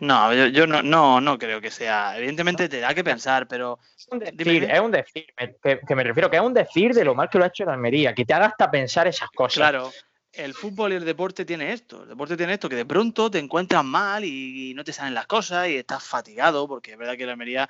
No, 0.00 0.34
yo, 0.48 0.66
no, 0.66 0.82
no, 0.82 1.20
no 1.20 1.38
creo 1.38 1.60
que 1.60 1.70
sea. 1.70 2.18
Evidentemente 2.18 2.68
te 2.68 2.80
da 2.80 2.92
que 2.94 3.02
pensar, 3.02 3.48
pero. 3.48 3.78
Es 3.96 4.06
un 4.10 4.18
decir, 4.18 4.64
es 4.64 4.80
un 4.80 4.90
decir 4.90 5.26
que, 5.62 5.94
me 5.94 6.04
refiero, 6.04 6.30
que 6.30 6.36
es 6.36 6.42
un 6.42 6.52
decir 6.52 6.92
de 6.92 7.04
lo 7.04 7.14
mal 7.14 7.30
que 7.30 7.38
lo 7.38 7.44
ha 7.44 7.48
hecho 7.48 7.64
la 7.64 7.72
Almería, 7.72 8.14
que 8.14 8.24
te 8.24 8.34
haga 8.34 8.46
hasta 8.46 8.70
pensar 8.70 9.06
esas 9.06 9.30
cosas. 9.30 9.56
Claro, 9.56 9.90
el 10.32 10.52
fútbol 10.52 10.92
y 10.92 10.96
el 10.96 11.04
deporte 11.04 11.46
tiene 11.46 11.72
esto. 11.72 12.02
El 12.02 12.10
deporte 12.10 12.36
tiene 12.36 12.52
esto, 12.52 12.68
que 12.68 12.76
de 12.76 12.84
pronto 12.84 13.30
te 13.30 13.38
encuentras 13.38 13.84
mal 13.84 14.22
y, 14.24 14.70
y 14.70 14.74
no 14.74 14.84
te 14.84 14.92
salen 14.92 15.14
las 15.14 15.26
cosas 15.26 15.68
y 15.68 15.76
estás 15.76 16.04
fatigado, 16.04 16.68
porque 16.68 16.92
es 16.92 16.98
verdad 16.98 17.16
que 17.16 17.24
la 17.24 17.32
Almería 17.32 17.68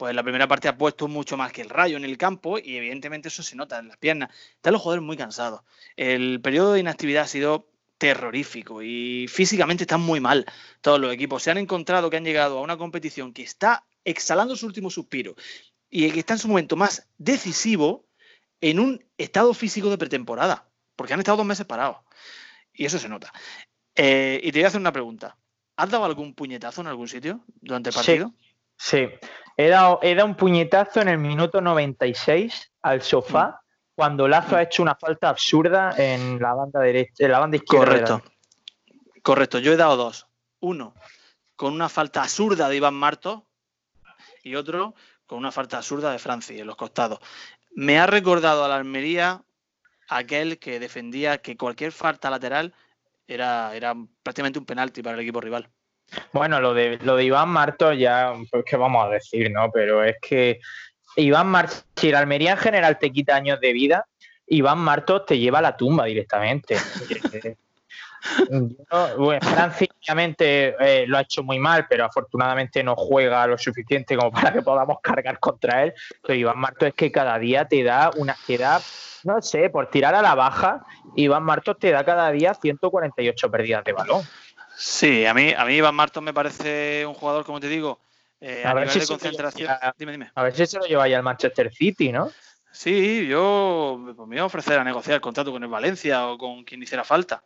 pues 0.00 0.14
la 0.14 0.22
primera 0.22 0.48
parte 0.48 0.66
ha 0.66 0.78
puesto 0.78 1.08
mucho 1.08 1.36
más 1.36 1.52
que 1.52 1.60
el 1.60 1.68
rayo 1.68 1.98
en 1.98 2.06
el 2.06 2.16
campo 2.16 2.58
y 2.58 2.78
evidentemente 2.78 3.28
eso 3.28 3.42
se 3.42 3.54
nota 3.54 3.78
en 3.78 3.88
las 3.88 3.98
piernas. 3.98 4.30
Están 4.54 4.72
los 4.72 4.80
jugadores 4.80 5.04
muy 5.04 5.14
cansados. 5.14 5.60
El 5.94 6.40
periodo 6.40 6.72
de 6.72 6.80
inactividad 6.80 7.24
ha 7.24 7.26
sido 7.26 7.68
terrorífico 7.98 8.80
y 8.82 9.26
físicamente 9.28 9.84
están 9.84 10.00
muy 10.00 10.18
mal 10.18 10.46
todos 10.80 10.98
los 10.98 11.12
equipos. 11.12 11.42
Se 11.42 11.50
han 11.50 11.58
encontrado 11.58 12.08
que 12.08 12.16
han 12.16 12.24
llegado 12.24 12.58
a 12.58 12.62
una 12.62 12.78
competición 12.78 13.34
que 13.34 13.42
está 13.42 13.84
exhalando 14.02 14.56
su 14.56 14.64
último 14.64 14.88
suspiro 14.88 15.34
y 15.90 16.10
que 16.10 16.20
está 16.20 16.32
en 16.32 16.38
su 16.38 16.48
momento 16.48 16.76
más 16.76 17.06
decisivo 17.18 18.06
en 18.62 18.80
un 18.80 19.04
estado 19.18 19.52
físico 19.52 19.90
de 19.90 19.98
pretemporada, 19.98 20.66
porque 20.96 21.12
han 21.12 21.20
estado 21.20 21.36
dos 21.36 21.46
meses 21.46 21.66
parados. 21.66 21.98
Y 22.72 22.86
eso 22.86 22.98
se 22.98 23.10
nota. 23.10 23.30
Eh, 23.94 24.40
y 24.42 24.50
te 24.50 24.60
voy 24.60 24.64
a 24.64 24.68
hacer 24.68 24.80
una 24.80 24.94
pregunta. 24.94 25.36
¿Has 25.76 25.90
dado 25.90 26.06
algún 26.06 26.32
puñetazo 26.32 26.80
en 26.80 26.86
algún 26.86 27.06
sitio 27.06 27.44
durante 27.60 27.90
el 27.90 27.94
partido? 27.94 28.32
Sí, 28.80 29.06
He 29.60 29.68
dado, 29.68 30.00
un 30.24 30.34
puñetazo 30.36 31.02
en 31.02 31.08
el 31.08 31.18
minuto 31.18 31.60
96 31.60 32.72
al 32.80 33.02
sofá 33.02 33.48
mm. 33.48 33.54
cuando 33.94 34.26
Lazo 34.26 34.56
ha 34.56 34.62
hecho 34.62 34.82
una 34.82 34.94
falta 34.94 35.28
absurda 35.28 35.94
en 35.98 36.40
la 36.40 36.54
banda 36.54 36.80
derecha, 36.80 37.26
en 37.26 37.30
la 37.30 37.40
banda 37.40 37.58
izquierda. 37.58 37.84
Correcto. 37.84 38.22
Correcto, 39.22 39.58
yo 39.58 39.72
he 39.74 39.76
dado 39.76 39.96
dos. 39.96 40.26
Uno 40.60 40.94
con 41.56 41.74
una 41.74 41.90
falta 41.90 42.22
absurda 42.22 42.70
de 42.70 42.76
Iván 42.76 42.94
Marto 42.94 43.46
y 44.42 44.54
otro 44.54 44.94
con 45.26 45.36
una 45.36 45.52
falta 45.52 45.76
absurda 45.76 46.10
de 46.10 46.18
Franci 46.18 46.58
en 46.58 46.66
los 46.66 46.76
costados. 46.76 47.18
Me 47.72 47.98
ha 47.98 48.06
recordado 48.06 48.64
a 48.64 48.68
la 48.68 48.76
Almería 48.76 49.42
aquel 50.08 50.58
que 50.58 50.80
defendía 50.80 51.42
que 51.42 51.58
cualquier 51.58 51.92
falta 51.92 52.30
lateral 52.30 52.72
era, 53.26 53.76
era 53.76 53.94
prácticamente 54.22 54.58
un 54.58 54.64
penalti 54.64 55.02
para 55.02 55.16
el 55.16 55.20
equipo 55.20 55.42
rival. 55.42 55.68
Bueno, 56.32 56.60
lo 56.60 56.74
de, 56.74 56.98
lo 57.02 57.16
de 57.16 57.24
Iván 57.24 57.48
Marto 57.48 57.92
ya, 57.92 58.34
pues 58.50 58.64
qué 58.64 58.76
vamos 58.76 59.06
a 59.06 59.10
decir, 59.10 59.50
¿no? 59.50 59.70
Pero 59.72 60.04
es 60.04 60.16
que 60.20 60.60
Iván 61.16 61.48
Marto, 61.48 61.76
si 61.96 62.10
la 62.10 62.20
Almería 62.20 62.52
en 62.52 62.58
general 62.58 62.98
te 62.98 63.10
quita 63.10 63.36
años 63.36 63.60
de 63.60 63.72
vida, 63.72 64.06
Iván 64.46 64.78
Marto 64.78 65.22
te 65.22 65.38
lleva 65.38 65.58
a 65.58 65.62
la 65.62 65.76
tumba 65.76 66.04
directamente. 66.04 66.76
bueno, 69.18 69.40
Francia 69.40 69.86
eh, 70.08 71.04
lo 71.06 71.18
ha 71.18 71.20
hecho 71.22 71.42
muy 71.42 71.58
mal, 71.58 71.86
pero 71.88 72.04
afortunadamente 72.04 72.82
no 72.82 72.96
juega 72.96 73.46
lo 73.46 73.56
suficiente 73.56 74.16
como 74.16 74.30
para 74.30 74.52
que 74.52 74.62
podamos 74.62 74.98
cargar 75.00 75.38
contra 75.38 75.84
él. 75.84 75.94
Pero 76.22 76.34
Iván 76.34 76.58
Marto 76.58 76.86
es 76.86 76.94
que 76.94 77.10
cada 77.10 77.38
día 77.38 77.66
te 77.66 77.82
da 77.82 78.10
una, 78.16 78.36
te 78.46 78.58
da, 78.58 78.80
no 79.24 79.40
sé, 79.40 79.70
por 79.70 79.88
tirar 79.88 80.14
a 80.14 80.22
la 80.22 80.34
baja, 80.34 80.84
Iván 81.16 81.44
Marto 81.44 81.76
te 81.76 81.90
da 81.90 82.04
cada 82.04 82.30
día 82.30 82.54
148 82.54 83.50
pérdidas 83.50 83.84
de 83.84 83.92
balón. 83.92 84.22
Sí, 84.82 85.26
a 85.26 85.34
mí, 85.34 85.52
a 85.54 85.66
mí 85.66 85.74
Iván 85.74 85.94
Martos 85.94 86.22
me 86.22 86.32
parece 86.32 87.04
un 87.04 87.12
jugador, 87.12 87.44
como 87.44 87.60
te 87.60 87.68
digo, 87.68 88.00
eh, 88.40 88.62
a, 88.64 88.72
nivel 88.72 88.88
de 88.88 89.06
concentración. 89.06 89.70
dime, 89.98 90.12
dime. 90.12 90.32
A 90.34 90.42
ver 90.42 90.56
si 90.56 90.64
se 90.64 90.78
lo 90.78 90.86
lleva 90.86 91.06
ya 91.06 91.18
al 91.18 91.22
Manchester 91.22 91.70
City, 91.70 92.10
¿no? 92.10 92.32
Sí, 92.72 93.26
yo 93.26 94.00
pues 94.16 94.26
me 94.26 94.36
iba 94.36 94.42
a 94.44 94.46
ofrecer 94.46 94.78
a 94.78 94.84
negociar 94.84 95.16
el 95.16 95.20
contrato 95.20 95.52
con 95.52 95.62
el 95.62 95.68
Valencia 95.68 96.26
o 96.28 96.38
con 96.38 96.64
quien 96.64 96.82
hiciera 96.82 97.04
falta. 97.04 97.44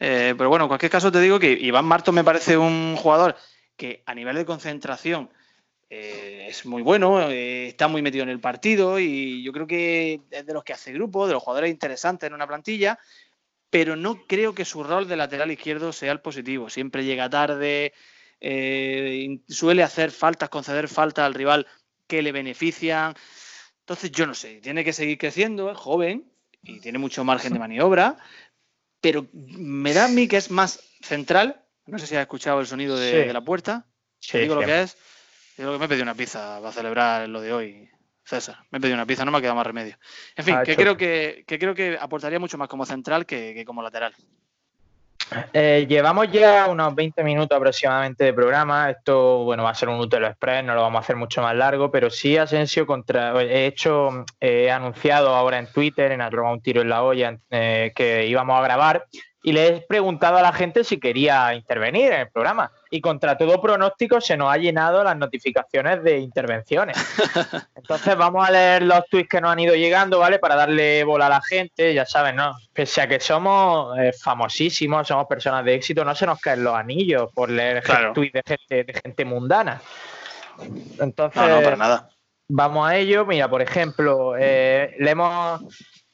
Eh, 0.00 0.34
pero 0.38 0.48
bueno, 0.48 0.64
en 0.64 0.68
cualquier 0.68 0.90
caso 0.90 1.12
te 1.12 1.20
digo 1.20 1.38
que 1.38 1.52
Iván 1.52 1.84
Martos 1.84 2.14
me 2.14 2.24
parece 2.24 2.56
un 2.56 2.96
jugador 2.96 3.36
que 3.76 4.02
a 4.06 4.14
nivel 4.14 4.36
de 4.36 4.46
concentración 4.46 5.28
eh, 5.90 6.46
es 6.48 6.64
muy 6.64 6.80
bueno, 6.80 7.28
está 7.28 7.86
muy 7.86 8.00
metido 8.00 8.22
en 8.22 8.30
el 8.30 8.40
partido 8.40 8.98
y 8.98 9.42
yo 9.42 9.52
creo 9.52 9.66
que 9.66 10.22
es 10.30 10.46
de 10.46 10.54
los 10.54 10.64
que 10.64 10.72
hace 10.72 10.90
grupo, 10.90 11.26
de 11.26 11.34
los 11.34 11.42
jugadores 11.42 11.70
interesantes 11.70 12.28
en 12.28 12.34
una 12.34 12.46
plantilla 12.46 12.98
pero 13.70 13.96
no 13.96 14.26
creo 14.26 14.54
que 14.54 14.64
su 14.64 14.82
rol 14.82 15.08
de 15.08 15.16
lateral 15.16 15.50
izquierdo 15.50 15.92
sea 15.92 16.12
el 16.12 16.20
positivo. 16.20 16.70
Siempre 16.70 17.04
llega 17.04 17.28
tarde, 17.28 17.92
eh, 18.40 19.40
suele 19.48 19.82
hacer 19.82 20.10
faltas, 20.10 20.48
conceder 20.48 20.88
faltas 20.88 21.26
al 21.26 21.34
rival 21.34 21.66
que 22.06 22.22
le 22.22 22.32
benefician. 22.32 23.14
Entonces, 23.80 24.10
yo 24.10 24.26
no 24.26 24.34
sé, 24.34 24.60
tiene 24.60 24.84
que 24.84 24.92
seguir 24.92 25.18
creciendo, 25.18 25.70
es 25.70 25.76
joven 25.76 26.30
y 26.62 26.80
tiene 26.80 26.98
mucho 26.98 27.24
margen 27.24 27.52
de 27.52 27.58
maniobra, 27.58 28.18
pero 29.00 29.26
me 29.32 29.92
da 29.92 30.06
a 30.06 30.08
mí 30.08 30.28
que 30.28 30.36
es 30.36 30.50
más 30.50 30.80
central. 31.02 31.64
No 31.86 31.98
sé 31.98 32.06
si 32.06 32.16
has 32.16 32.22
escuchado 32.22 32.60
el 32.60 32.66
sonido 32.66 32.98
de, 32.98 33.32
la 33.32 33.40
puerta. 33.42 33.86
digo 34.32 34.54
lo 34.54 34.60
que 34.62 34.82
es. 34.82 34.96
Digo 35.56 35.72
que 35.72 35.78
me 35.78 35.84
he 35.86 35.88
pedido 35.88 36.04
una 36.04 36.14
pizza 36.14 36.58
para 36.60 36.72
celebrar 36.72 37.28
lo 37.28 37.40
de 37.40 37.52
hoy. 37.52 37.90
César. 38.28 38.56
Me 38.70 38.78
he 38.78 38.80
pedido 38.80 38.96
una 38.96 39.06
pizza, 39.06 39.24
no 39.24 39.30
me 39.30 39.38
ha 39.38 39.40
quedado 39.40 39.56
más 39.56 39.66
remedio. 39.66 39.96
En 40.36 40.44
fin, 40.44 40.56
que 40.64 40.76
creo 40.76 40.96
que, 40.96 41.44
creo 41.46 41.74
que 41.74 41.98
aportaría 42.00 42.38
mucho 42.38 42.58
más 42.58 42.68
como 42.68 42.84
central 42.84 43.26
que 43.26 43.64
como 43.64 43.82
lateral. 43.82 44.14
Eh, 45.52 45.86
llevamos 45.88 46.30
ya 46.32 46.66
unos 46.68 46.94
20 46.94 47.22
minutos 47.22 47.56
aproximadamente 47.56 48.24
de 48.24 48.32
programa. 48.32 48.90
Esto, 48.90 49.44
bueno, 49.44 49.64
va 49.64 49.70
a 49.70 49.74
ser 49.74 49.88
un 49.88 50.00
Utelo 50.00 50.26
Express, 50.26 50.64
no 50.64 50.74
lo 50.74 50.82
vamos 50.82 50.98
a 50.98 51.02
hacer 51.02 51.16
mucho 51.16 51.42
más 51.42 51.54
largo, 51.54 51.90
pero 51.90 52.10
sí, 52.10 52.36
Asensio, 52.36 52.86
contra, 52.86 53.40
he 53.42 53.66
hecho, 53.66 54.24
he 54.40 54.70
anunciado 54.70 55.34
ahora 55.34 55.58
en 55.58 55.66
Twitter, 55.66 56.12
en 56.12 56.20
arroba 56.20 56.52
un 56.52 56.62
tiro 56.62 56.80
en 56.80 56.88
la 56.88 57.02
olla, 57.02 57.38
eh, 57.50 57.92
que 57.94 58.26
íbamos 58.26 58.58
a 58.58 58.62
grabar 58.62 59.06
y 59.42 59.52
le 59.52 59.66
he 59.66 59.80
preguntado 59.82 60.36
a 60.36 60.42
la 60.42 60.52
gente 60.52 60.82
si 60.84 60.98
quería 60.98 61.54
intervenir 61.54 62.12
en 62.12 62.20
el 62.20 62.30
programa. 62.30 62.72
Y 62.90 63.00
contra 63.00 63.36
todo 63.36 63.60
pronóstico 63.60 64.20
se 64.20 64.36
nos 64.36 64.52
ha 64.52 64.56
llenado 64.56 65.04
las 65.04 65.16
notificaciones 65.16 66.02
de 66.02 66.18
intervenciones. 66.18 66.96
Entonces 67.76 68.16
vamos 68.16 68.46
a 68.46 68.50
leer 68.50 68.82
los 68.82 69.06
tweets 69.08 69.28
que 69.28 69.40
nos 69.40 69.52
han 69.52 69.60
ido 69.60 69.74
llegando, 69.74 70.18
¿vale? 70.18 70.38
Para 70.38 70.56
darle 70.56 71.04
bola 71.04 71.26
a 71.26 71.30
la 71.30 71.42
gente, 71.42 71.92
ya 71.92 72.06
saben, 72.06 72.36
¿no? 72.36 72.56
Pese 72.72 73.02
a 73.02 73.08
que 73.08 73.20
somos 73.20 73.98
eh, 73.98 74.12
famosísimos, 74.12 75.08
somos 75.08 75.26
personas 75.26 75.64
de 75.64 75.74
éxito, 75.74 76.04
no 76.04 76.14
se 76.14 76.26
nos 76.26 76.40
caen 76.40 76.64
los 76.64 76.74
anillos 76.74 77.30
por 77.34 77.50
leer 77.50 77.82
tweets 78.14 78.32
de 78.32 78.42
gente, 78.46 78.84
de 78.84 79.00
gente 79.00 79.24
mundana. 79.24 79.80
Entonces, 80.98 81.40
no, 81.40 81.48
no, 81.48 81.62
para 81.62 81.76
nada. 81.76 82.08
Vamos 82.48 82.88
a 82.88 82.96
ello. 82.96 83.26
Mira, 83.26 83.48
por 83.48 83.60
ejemplo, 83.60 84.34
eh, 84.38 84.94
le 84.98 85.10
hemos 85.10 85.60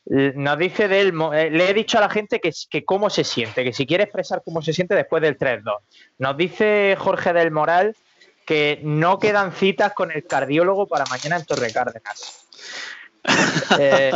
nos 0.07 0.59
dice 0.59 0.88
de 0.88 1.01
él, 1.01 1.14
eh, 1.33 1.51
le 1.51 1.71
he 1.71 1.75
dicho 1.75 1.99
a 1.99 2.03
la 2.03 2.11
gente 2.11 2.40
que, 2.40 2.53
que, 2.69 2.85
cómo 2.85 3.09
se 3.09 3.25
siente, 3.25 3.64
que 3.64 3.73
si 3.73 3.87
quiere 3.87 4.05
expresar 4.05 4.43
cómo 4.45 4.61
se 4.61 4.73
siente 4.73 4.95
después 4.95 5.23
del 5.23 5.38
3-2. 5.38 5.79
Nos 6.19 6.37
dice 6.37 6.97
Jorge 6.99 7.33
del 7.33 7.51
Moral 7.51 7.97
que 8.45 8.81
no 8.83 9.19
quedan 9.19 9.53
citas 9.53 9.95
con 9.95 10.11
el 10.11 10.27
cardiólogo 10.27 10.87
para 10.87 11.05
mañana 11.07 11.37
en 11.37 11.45
Torre 11.45 11.73
Cárdenas. 11.73 12.40
Eh, 13.79 14.12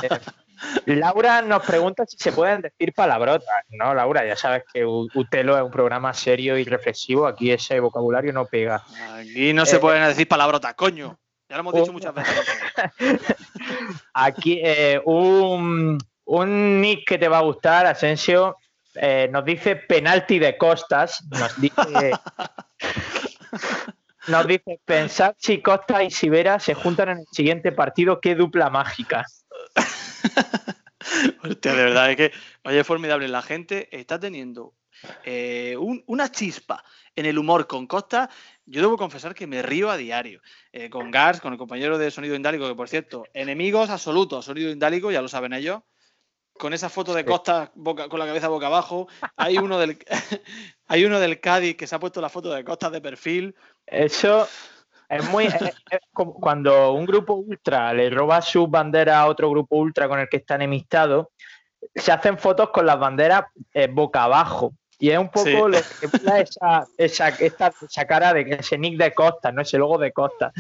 Laura 0.86 1.40
nos 1.40 1.64
pregunta 1.64 2.04
si 2.04 2.16
se 2.18 2.32
pueden 2.32 2.62
decir 2.62 2.92
palabrotas. 2.92 3.64
No, 3.70 3.94
Laura, 3.94 4.26
ya 4.26 4.34
sabes 4.34 4.64
que 4.72 4.84
Utelo 4.84 5.56
es 5.56 5.62
un 5.62 5.70
programa 5.70 6.12
serio 6.12 6.58
y 6.58 6.64
reflexivo. 6.64 7.28
Aquí 7.28 7.52
ese 7.52 7.78
vocabulario 7.78 8.32
no 8.32 8.44
pega. 8.44 8.84
Aquí 9.12 9.52
no 9.52 9.64
se 9.66 9.76
eh, 9.76 9.78
pueden 9.78 10.04
decir 10.08 10.26
palabrotas, 10.26 10.74
coño. 10.74 11.16
Ya 11.48 11.56
lo 11.56 11.60
hemos 11.60 11.74
dicho 11.74 11.92
muchas 11.92 12.12
veces. 12.12 12.46
Aquí 14.20 14.60
eh, 14.60 15.00
un, 15.04 15.96
nick 16.80 17.06
que 17.06 17.18
te 17.18 17.28
va 17.28 17.38
a 17.38 17.42
gustar, 17.42 17.86
Asensio, 17.86 18.56
eh, 18.96 19.28
nos 19.30 19.44
dice 19.44 19.76
penalti 19.76 20.40
de 20.40 20.58
costas. 20.58 21.24
Nos 21.30 21.60
dice, 21.60 22.10
nos 24.26 24.46
dice 24.48 24.80
pensad 24.84 25.36
si 25.38 25.62
Costa 25.62 26.02
y 26.02 26.10
Sibera 26.10 26.58
se 26.58 26.74
juntan 26.74 27.10
en 27.10 27.18
el 27.18 27.26
siguiente 27.30 27.70
partido, 27.70 28.20
qué 28.20 28.34
dupla 28.34 28.70
mágica. 28.70 29.24
Hostia, 31.44 31.74
de 31.74 31.84
verdad, 31.84 32.10
es 32.10 32.16
que, 32.16 32.32
oye, 32.64 32.80
es 32.80 32.86
formidable. 32.86 33.28
La 33.28 33.42
gente 33.42 33.88
está 33.96 34.18
teniendo 34.18 34.74
eh, 35.22 35.76
una 35.78 36.32
chispa 36.32 36.82
en 37.14 37.26
el 37.26 37.38
humor 37.38 37.68
con 37.68 37.86
Costa 37.86 38.28
yo 38.68 38.82
debo 38.82 38.96
confesar 38.96 39.34
que 39.34 39.46
me 39.46 39.62
río 39.62 39.90
a 39.90 39.96
diario. 39.96 40.40
Eh, 40.72 40.90
con 40.90 41.10
Gars, 41.10 41.40
con 41.40 41.52
el 41.52 41.58
compañero 41.58 41.98
de 41.98 42.10
Sonido 42.10 42.34
Indálico, 42.34 42.68
que 42.68 42.74
por 42.74 42.88
cierto, 42.88 43.24
enemigos 43.32 43.90
absolutos, 43.90 44.44
Sonido 44.44 44.70
Indálico, 44.70 45.10
ya 45.10 45.22
lo 45.22 45.28
saben 45.28 45.52
ellos. 45.52 45.82
Con 46.52 46.72
esa 46.72 46.88
foto 46.88 47.14
de 47.14 47.24
Costa 47.24 47.70
con 47.72 48.18
la 48.18 48.26
cabeza 48.26 48.48
boca 48.48 48.66
abajo. 48.66 49.06
Hay 49.36 49.58
uno, 49.58 49.78
del, 49.78 49.96
hay 50.88 51.04
uno 51.04 51.20
del 51.20 51.40
Cádiz 51.40 51.76
que 51.76 51.86
se 51.86 51.94
ha 51.94 52.00
puesto 52.00 52.20
la 52.20 52.28
foto 52.28 52.52
de 52.52 52.64
Costa 52.64 52.90
de 52.90 53.00
perfil. 53.00 53.54
Eso 53.86 54.48
es 55.08 55.30
muy. 55.30 55.48
como 56.12 56.34
cuando 56.34 56.92
un 56.92 57.06
grupo 57.06 57.34
ultra 57.34 57.92
le 57.94 58.10
roba 58.10 58.42
su 58.42 58.66
bandera 58.66 59.20
a 59.20 59.26
otro 59.26 59.48
grupo 59.50 59.76
ultra 59.76 60.08
con 60.08 60.18
el 60.18 60.28
que 60.28 60.38
está 60.38 60.56
enemistado, 60.56 61.30
se 61.94 62.12
hacen 62.12 62.38
fotos 62.38 62.70
con 62.70 62.86
las 62.86 62.98
banderas 62.98 63.44
eh, 63.72 63.86
boca 63.86 64.24
abajo. 64.24 64.74
Y 64.98 65.10
es 65.10 65.18
un 65.18 65.28
poco 65.28 65.68
lo 65.68 65.78
que 65.78 66.08
esa, 66.40 66.86
esa, 66.96 67.28
esa 67.28 68.04
cara 68.06 68.34
de 68.34 68.56
ese 68.58 68.76
nick 68.76 68.98
de 68.98 69.14
Costa, 69.14 69.52
no 69.52 69.62
ese 69.62 69.78
logo 69.78 69.96
de 69.98 70.12
Costa. 70.12 70.52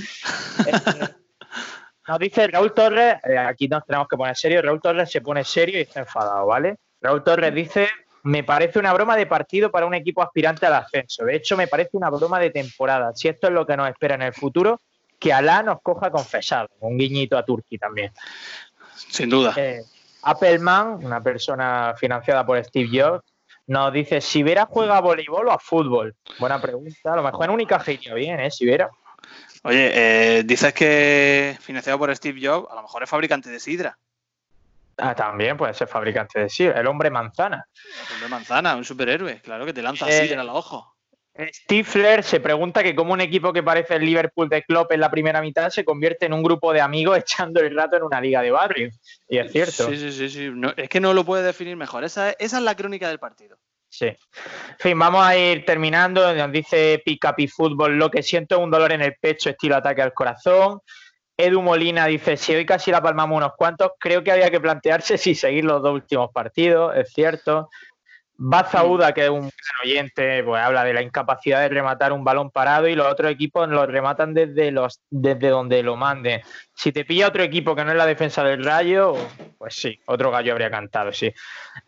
Eh, 0.66 0.72
nos 2.08 2.18
dice 2.18 2.46
Raúl 2.46 2.72
Torres, 2.72 3.16
eh, 3.24 3.36
aquí 3.36 3.66
nos 3.66 3.84
tenemos 3.84 4.06
que 4.06 4.16
poner 4.16 4.36
serio, 4.36 4.62
Raúl 4.62 4.80
Torres 4.80 5.10
se 5.10 5.20
pone 5.20 5.44
serio 5.44 5.78
y 5.78 5.82
está 5.82 6.00
enfadado, 6.00 6.46
¿vale? 6.46 6.76
Raúl 7.00 7.24
Torres 7.24 7.52
dice, 7.52 7.88
me 8.22 8.44
parece 8.44 8.78
una 8.78 8.92
broma 8.92 9.16
de 9.16 9.26
partido 9.26 9.70
para 9.70 9.86
un 9.86 9.94
equipo 9.94 10.22
aspirante 10.22 10.66
al 10.66 10.74
ascenso. 10.74 11.24
De 11.24 11.34
hecho, 11.34 11.56
me 11.56 11.66
parece 11.66 11.90
una 11.96 12.10
broma 12.10 12.38
de 12.38 12.50
temporada. 12.50 13.12
Si 13.14 13.28
esto 13.28 13.48
es 13.48 13.52
lo 13.52 13.66
que 13.66 13.76
nos 13.76 13.88
espera 13.88 14.14
en 14.14 14.22
el 14.22 14.32
futuro, 14.32 14.80
que 15.18 15.32
Alá 15.32 15.62
nos 15.62 15.80
coja 15.82 16.10
confesado. 16.10 16.68
Un 16.80 16.96
guiñito 16.96 17.36
a 17.36 17.44
Turquía 17.44 17.78
también. 17.78 18.12
Sin 18.94 19.30
duda. 19.30 19.54
Eh, 19.56 19.82
Appleman, 20.22 21.04
una 21.04 21.22
persona 21.22 21.94
financiada 21.96 22.44
por 22.44 22.62
Steve 22.64 22.88
Jobs, 22.92 23.24
nos 23.68 23.92
dice, 23.92 24.20
si 24.22 24.42
Vera 24.42 24.66
juega 24.66 24.96
a 24.96 25.00
voleibol 25.00 25.46
o 25.46 25.52
a 25.52 25.58
fútbol. 25.58 26.16
Buena 26.38 26.60
pregunta. 26.60 27.12
A 27.12 27.16
lo 27.16 27.22
mejor 27.22 27.44
en 27.44 27.50
única 27.50 27.78
genio 27.78 28.14
bien, 28.14 28.40
¿eh? 28.40 28.50
Si 28.50 28.64
Vera. 28.64 28.90
Oye, 29.62 30.38
eh, 30.38 30.42
dices 30.42 30.72
que 30.72 31.56
financiado 31.60 31.98
por 31.98 32.14
Steve 32.16 32.40
Jobs, 32.42 32.70
a 32.70 32.74
lo 32.74 32.82
mejor 32.82 33.02
es 33.02 33.10
fabricante 33.10 33.50
de 33.50 33.60
sidra. 33.60 33.98
Ah, 34.96 35.14
también 35.14 35.58
puede 35.58 35.74
ser 35.74 35.86
fabricante 35.86 36.40
de 36.40 36.48
sidra. 36.48 36.80
El 36.80 36.86
hombre 36.86 37.10
manzana. 37.10 37.68
El 38.06 38.14
hombre 38.14 38.28
manzana, 38.30 38.74
un 38.74 38.86
superhéroe, 38.86 39.42
claro, 39.42 39.66
que 39.66 39.74
te 39.74 39.82
lanza 39.82 40.08
eh, 40.08 40.26
sidra 40.26 40.40
a 40.40 40.44
los 40.44 40.56
ojos. 40.56 40.86
Stifler 41.38 42.24
se 42.24 42.40
pregunta 42.40 42.82
que 42.82 42.94
cómo 42.94 43.12
un 43.12 43.20
equipo 43.20 43.52
que 43.52 43.62
parece 43.62 43.94
el 43.94 44.04
Liverpool 44.04 44.48
de 44.48 44.62
Klopp 44.64 44.90
en 44.92 45.00
la 45.00 45.10
primera 45.10 45.40
mitad 45.40 45.70
se 45.70 45.84
convierte 45.84 46.26
en 46.26 46.32
un 46.32 46.42
grupo 46.42 46.72
de 46.72 46.80
amigos 46.80 47.16
echando 47.18 47.60
el 47.60 47.74
rato 47.74 47.96
en 47.96 48.02
una 48.02 48.20
liga 48.20 48.42
de 48.42 48.50
barrio. 48.50 48.90
Y 49.28 49.38
es 49.38 49.52
cierto. 49.52 49.88
Sí, 49.88 49.96
sí, 49.96 50.12
sí. 50.12 50.28
sí. 50.28 50.52
es 50.76 50.88
que 50.88 51.00
no 51.00 51.14
lo 51.14 51.24
puede 51.24 51.44
definir 51.44 51.76
mejor. 51.76 52.04
Esa, 52.04 52.30
esa 52.32 52.58
es 52.58 52.62
la 52.62 52.74
crónica 52.74 53.08
del 53.08 53.18
partido. 53.18 53.56
Sí. 53.88 54.06
En 54.06 54.16
fin, 54.78 54.98
vamos 54.98 55.24
a 55.24 55.36
ir 55.36 55.64
terminando. 55.64 56.34
Nos 56.34 56.52
dice 56.52 57.00
Picapi 57.04 57.48
Fútbol, 57.48 57.96
lo 57.96 58.10
que 58.10 58.22
siento 58.22 58.56
es 58.56 58.60
un 58.60 58.70
dolor 58.70 58.92
en 58.92 59.02
el 59.02 59.14
pecho, 59.20 59.50
estilo 59.50 59.76
ataque 59.76 60.02
al 60.02 60.12
corazón. 60.12 60.80
Edu 61.36 61.62
Molina 61.62 62.06
dice, 62.06 62.36
si 62.36 62.52
hoy 62.52 62.66
casi 62.66 62.90
la 62.90 63.00
palmamos 63.00 63.36
unos 63.36 63.52
cuantos, 63.56 63.92
creo 64.00 64.24
que 64.24 64.32
había 64.32 64.50
que 64.50 64.60
plantearse 64.60 65.16
si 65.16 65.36
seguir 65.36 65.64
los 65.64 65.80
dos 65.80 65.94
últimos 65.94 66.30
partidos, 66.32 66.96
es 66.96 67.12
cierto. 67.12 67.70
Bazauda, 68.40 69.12
que 69.12 69.24
es 69.24 69.30
un 69.30 69.50
oyente, 69.82 70.44
pues 70.44 70.62
habla 70.62 70.84
de 70.84 70.94
la 70.94 71.02
incapacidad 71.02 71.60
de 71.60 71.68
rematar 71.70 72.12
un 72.12 72.22
balón 72.22 72.52
parado 72.52 72.86
y 72.86 72.94
los 72.94 73.08
otros 73.08 73.32
equipos 73.32 73.68
lo 73.68 73.84
rematan 73.84 74.32
desde 74.32 74.70
los 74.70 75.00
desde 75.10 75.48
donde 75.48 75.82
lo 75.82 75.96
manden. 75.96 76.40
Si 76.78 76.92
te 76.92 77.04
pilla 77.04 77.26
otro 77.26 77.42
equipo 77.42 77.74
que 77.74 77.84
no 77.84 77.90
es 77.90 77.96
la 77.96 78.06
defensa 78.06 78.44
del 78.44 78.64
Rayo, 78.64 79.16
pues 79.58 79.74
sí, 79.74 80.00
otro 80.06 80.30
gallo 80.30 80.52
habría 80.52 80.70
cantado, 80.70 81.12
sí. 81.12 81.34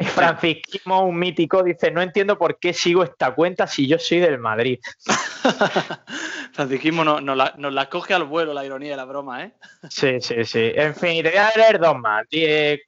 Francisquismo, 0.00 1.04
un 1.04 1.16
mítico, 1.16 1.62
dice, 1.62 1.92
no 1.92 2.02
entiendo 2.02 2.36
por 2.36 2.58
qué 2.58 2.72
sigo 2.72 3.04
esta 3.04 3.32
cuenta 3.32 3.68
si 3.68 3.86
yo 3.86 4.00
soy 4.00 4.18
del 4.18 4.38
Madrid. 4.38 4.80
Francisquismo 6.52 7.04
nos 7.04 7.22
no 7.22 7.36
la, 7.36 7.88
coge 7.88 8.14
al 8.14 8.24
vuelo 8.24 8.52
la 8.52 8.64
ironía 8.64 8.90
de 8.90 8.96
la 8.96 9.04
broma, 9.04 9.44
¿eh? 9.44 9.52
Sí, 9.88 10.20
sí, 10.20 10.44
sí. 10.44 10.72
En 10.74 10.96
fin, 10.96 11.22
te 11.22 11.30
voy 11.30 11.38
a 11.38 11.52
leer 11.54 11.78
dos 11.78 11.96
más, 11.96 12.26
eh, 12.32 12.80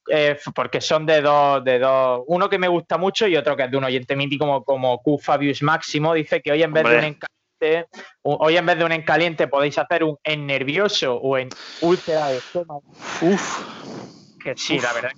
porque 0.53 0.81
son 0.81 1.07
de 1.07 1.21
dos, 1.21 1.63
de 1.63 1.79
dos, 1.79 2.25
uno 2.27 2.49
que 2.49 2.59
me 2.59 2.67
gusta 2.67 2.99
mucho 2.99 3.29
y 3.29 3.37
otro 3.37 3.57
que 3.57 3.63
es 3.63 3.71
de 3.71 3.77
un 3.77 3.85
oyente 3.85 4.17
mítico 4.17 4.45
como, 4.45 4.65
como 4.65 4.99
Q 5.01 5.19
Fabius 5.19 5.63
Máximo, 5.63 6.15
dice 6.15 6.43
que 6.43 6.51
hoy 6.51 6.65
en 6.65 6.73
vez 6.73 6.83
de 6.83 6.99
un 6.99 7.05
hoy 8.23 8.57
en 8.57 8.67
vez 8.67 8.79
de 8.79 8.85
un 8.85 8.93
en 8.93 9.03
caliente 9.03 9.49
podéis 9.49 9.79
hacer 9.79 10.05
un 10.05 10.19
en 10.25 10.47
nervioso 10.47 11.15
o 11.17 11.39
en 11.39 11.49
úlcera 11.81 12.29
de 12.29 12.39
estómago. 12.39 12.83
Uf. 13.21 14.39
Que 14.43 14.57
sí, 14.57 14.79
la 14.79 14.93
verdad. 14.93 15.13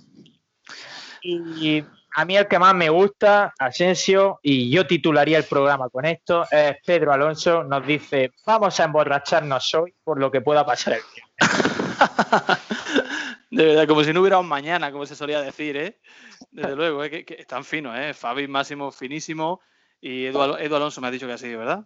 Y 1.21 1.83
a 2.17 2.23
mí 2.23 2.37
el 2.37 2.47
que 2.47 2.59
más 2.59 2.73
me 2.73 2.89
gusta, 2.89 3.53
Asensio, 3.59 4.39
y 4.41 4.69
yo 4.69 4.87
titularía 4.87 5.37
el 5.37 5.43
programa 5.43 5.89
con 5.89 6.05
esto, 6.05 6.45
es 6.49 6.77
Pedro 6.85 7.11
Alonso, 7.11 7.63
nos 7.63 7.85
dice, 7.85 8.31
vamos 8.45 8.79
a 8.79 8.85
emborracharnos 8.85 9.73
hoy 9.73 9.93
por 10.01 10.17
lo 10.17 10.31
que 10.31 10.39
pueda 10.39 10.65
pasar 10.65 10.93
el 10.93 11.01
tiempo. 11.13 11.35
De 13.51 13.65
verdad, 13.65 13.87
como 13.87 14.03
si 14.03 14.13
no 14.13 14.21
hubiera 14.21 14.37
un 14.37 14.47
mañana, 14.47 14.91
como 14.91 15.05
se 15.05 15.15
solía 15.15 15.41
decir, 15.41 15.75
¿eh? 15.77 15.99
Desde 16.51 16.75
luego, 16.75 17.03
¿eh? 17.03 17.25
que, 17.25 17.35
es 17.37 17.47
tan 17.47 17.65
fino, 17.65 17.95
¿eh? 17.95 18.13
Fabi 18.13 18.47
Máximo 18.47 18.91
finísimo 18.91 19.61
y 19.99 20.25
Edu, 20.25 20.41
Alonso 20.41 21.01
me 21.01 21.07
ha 21.07 21.11
dicho 21.11 21.27
que 21.27 21.33
así, 21.33 21.53
¿verdad? 21.53 21.85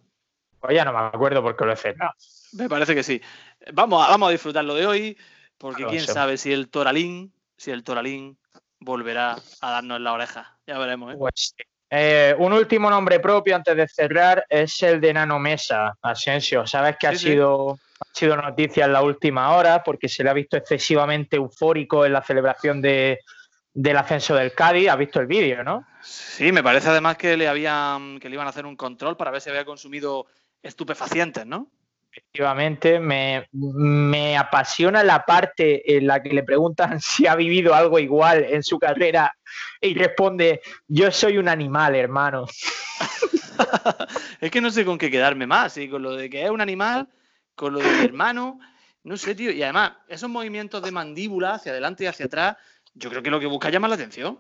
Pues 0.60 0.76
ya 0.76 0.86
no 0.86 0.94
me 0.94 1.00
acuerdo 1.00 1.42
porque 1.42 1.66
lo 1.66 1.72
he 1.72 1.76
hecho. 1.76 2.04
Me 2.54 2.68
parece 2.68 2.96
que 2.96 3.04
sí. 3.04 3.22
Vamos 3.74 4.06
a, 4.06 4.10
vamos 4.10 4.30
a 4.30 4.32
disfrutarlo 4.32 4.76
de 4.76 4.86
hoy, 4.86 5.18
porque 5.58 5.86
quién 5.86 6.02
sabe 6.02 6.38
si 6.38 6.52
el 6.52 6.70
Toralín, 6.70 7.34
si 7.58 7.72
el 7.72 7.84
Toralín 7.84 8.38
volverá 8.80 9.36
a 9.62 9.72
darnos 9.72 10.02
la 10.02 10.14
oreja. 10.14 10.58
Ya 10.66 10.78
veremos. 10.78 11.14
¿eh? 11.14 11.18
Pues, 11.18 11.56
eh, 11.90 12.36
un 12.38 12.54
último 12.54 12.90
nombre 12.90 13.20
propio 13.20 13.56
antes 13.56 13.76
de 13.76 13.88
cerrar 13.88 14.46
es 14.48 14.82
el 14.84 15.02
de 15.02 15.14
Nano 15.14 15.40
Mesa, 15.40 15.98
Asensio. 16.02 16.68
Sabes 16.68 16.98
que 17.00 17.08
ha, 17.08 17.16
Sido, 17.16 17.80
ha 18.00 18.14
sido 18.14 18.36
noticia 18.38 18.86
en 18.86 18.94
la 18.94 19.02
última 19.02 19.56
hora 19.56 19.84
porque 19.84 20.08
se 20.08 20.24
le 20.24 20.30
ha 20.30 20.34
visto 20.34 20.56
excesivamente 20.58 21.38
eufórico 21.38 22.06
en 22.06 22.14
la 22.14 22.22
celebración 22.22 22.82
de, 22.82 23.20
del 23.74 23.98
ascenso 23.98 24.36
del 24.36 24.54
Cádiz. 24.54 24.90
Has 24.90 24.98
visto 24.98 25.20
el 25.20 25.28
vídeo, 25.28 25.64
¿no? 25.64 25.86
Sí, 26.02 26.52
me 26.52 26.64
parece 26.64 26.90
además 26.90 27.18
que 27.18 27.36
le 27.36 27.48
habían 27.48 28.20
que 28.20 28.30
le 28.30 28.36
iban 28.36 28.48
a 28.48 28.52
hacer 28.52 28.66
un 28.66 28.76
control 28.76 29.18
para 29.18 29.32
ver 29.32 29.42
si 29.42 29.50
había 29.50 29.66
consumido 29.66 30.28
estupefacientes, 30.64 31.46
¿no? 31.46 31.70
efectivamente. 32.12 33.00
Me, 33.00 33.48
me, 33.52 34.38
apasiona 34.38 35.04
la 35.04 35.26
parte 35.26 35.98
en 35.98 36.08
la 36.08 36.22
que 36.22 36.34
le 36.34 36.44
preguntan 36.44 37.00
si 37.02 37.28
ha 37.28 37.36
vivido 37.36 37.74
algo 37.74 38.00
igual 38.00 38.44
en 38.44 38.64
su 38.64 38.80
carrera 38.80 39.36
y 39.82 39.94
responde, 39.94 40.62
yo 40.88 41.12
soy 41.12 41.38
un 41.38 41.48
animal, 41.48 41.96
hermano. 41.96 42.46
es 44.42 44.52
que 44.52 44.62
no 44.62 44.72
sé 44.72 44.86
con 44.86 44.98
qué 44.98 45.10
quedarme 45.10 45.48
más, 45.48 45.78
y 45.78 45.90
con 45.90 46.02
lo 46.02 46.14
de 46.14 46.30
que 46.30 46.44
es 46.44 46.50
un 46.50 46.62
animal, 46.62 47.08
con 47.56 47.74
lo 47.74 47.80
de 47.80 47.90
mi 47.90 48.06
hermano, 48.06 48.60
no 49.04 49.18
sé, 49.18 49.36
tío. 49.36 49.52
Y 49.52 49.64
además, 49.64 49.94
esos 50.08 50.30
movimientos 50.30 50.82
de 50.84 50.92
mandíbula 50.92 51.56
hacia 51.56 51.72
adelante 51.72 52.04
y 52.04 52.08
hacia 52.08 52.26
atrás, 52.26 52.58
yo 52.94 53.10
creo 53.10 53.24
que 53.24 53.32
lo 53.32 53.40
que 53.40 53.46
busca 53.46 53.70
llama 53.70 53.88
la 53.88 53.96
atención. 53.96 54.40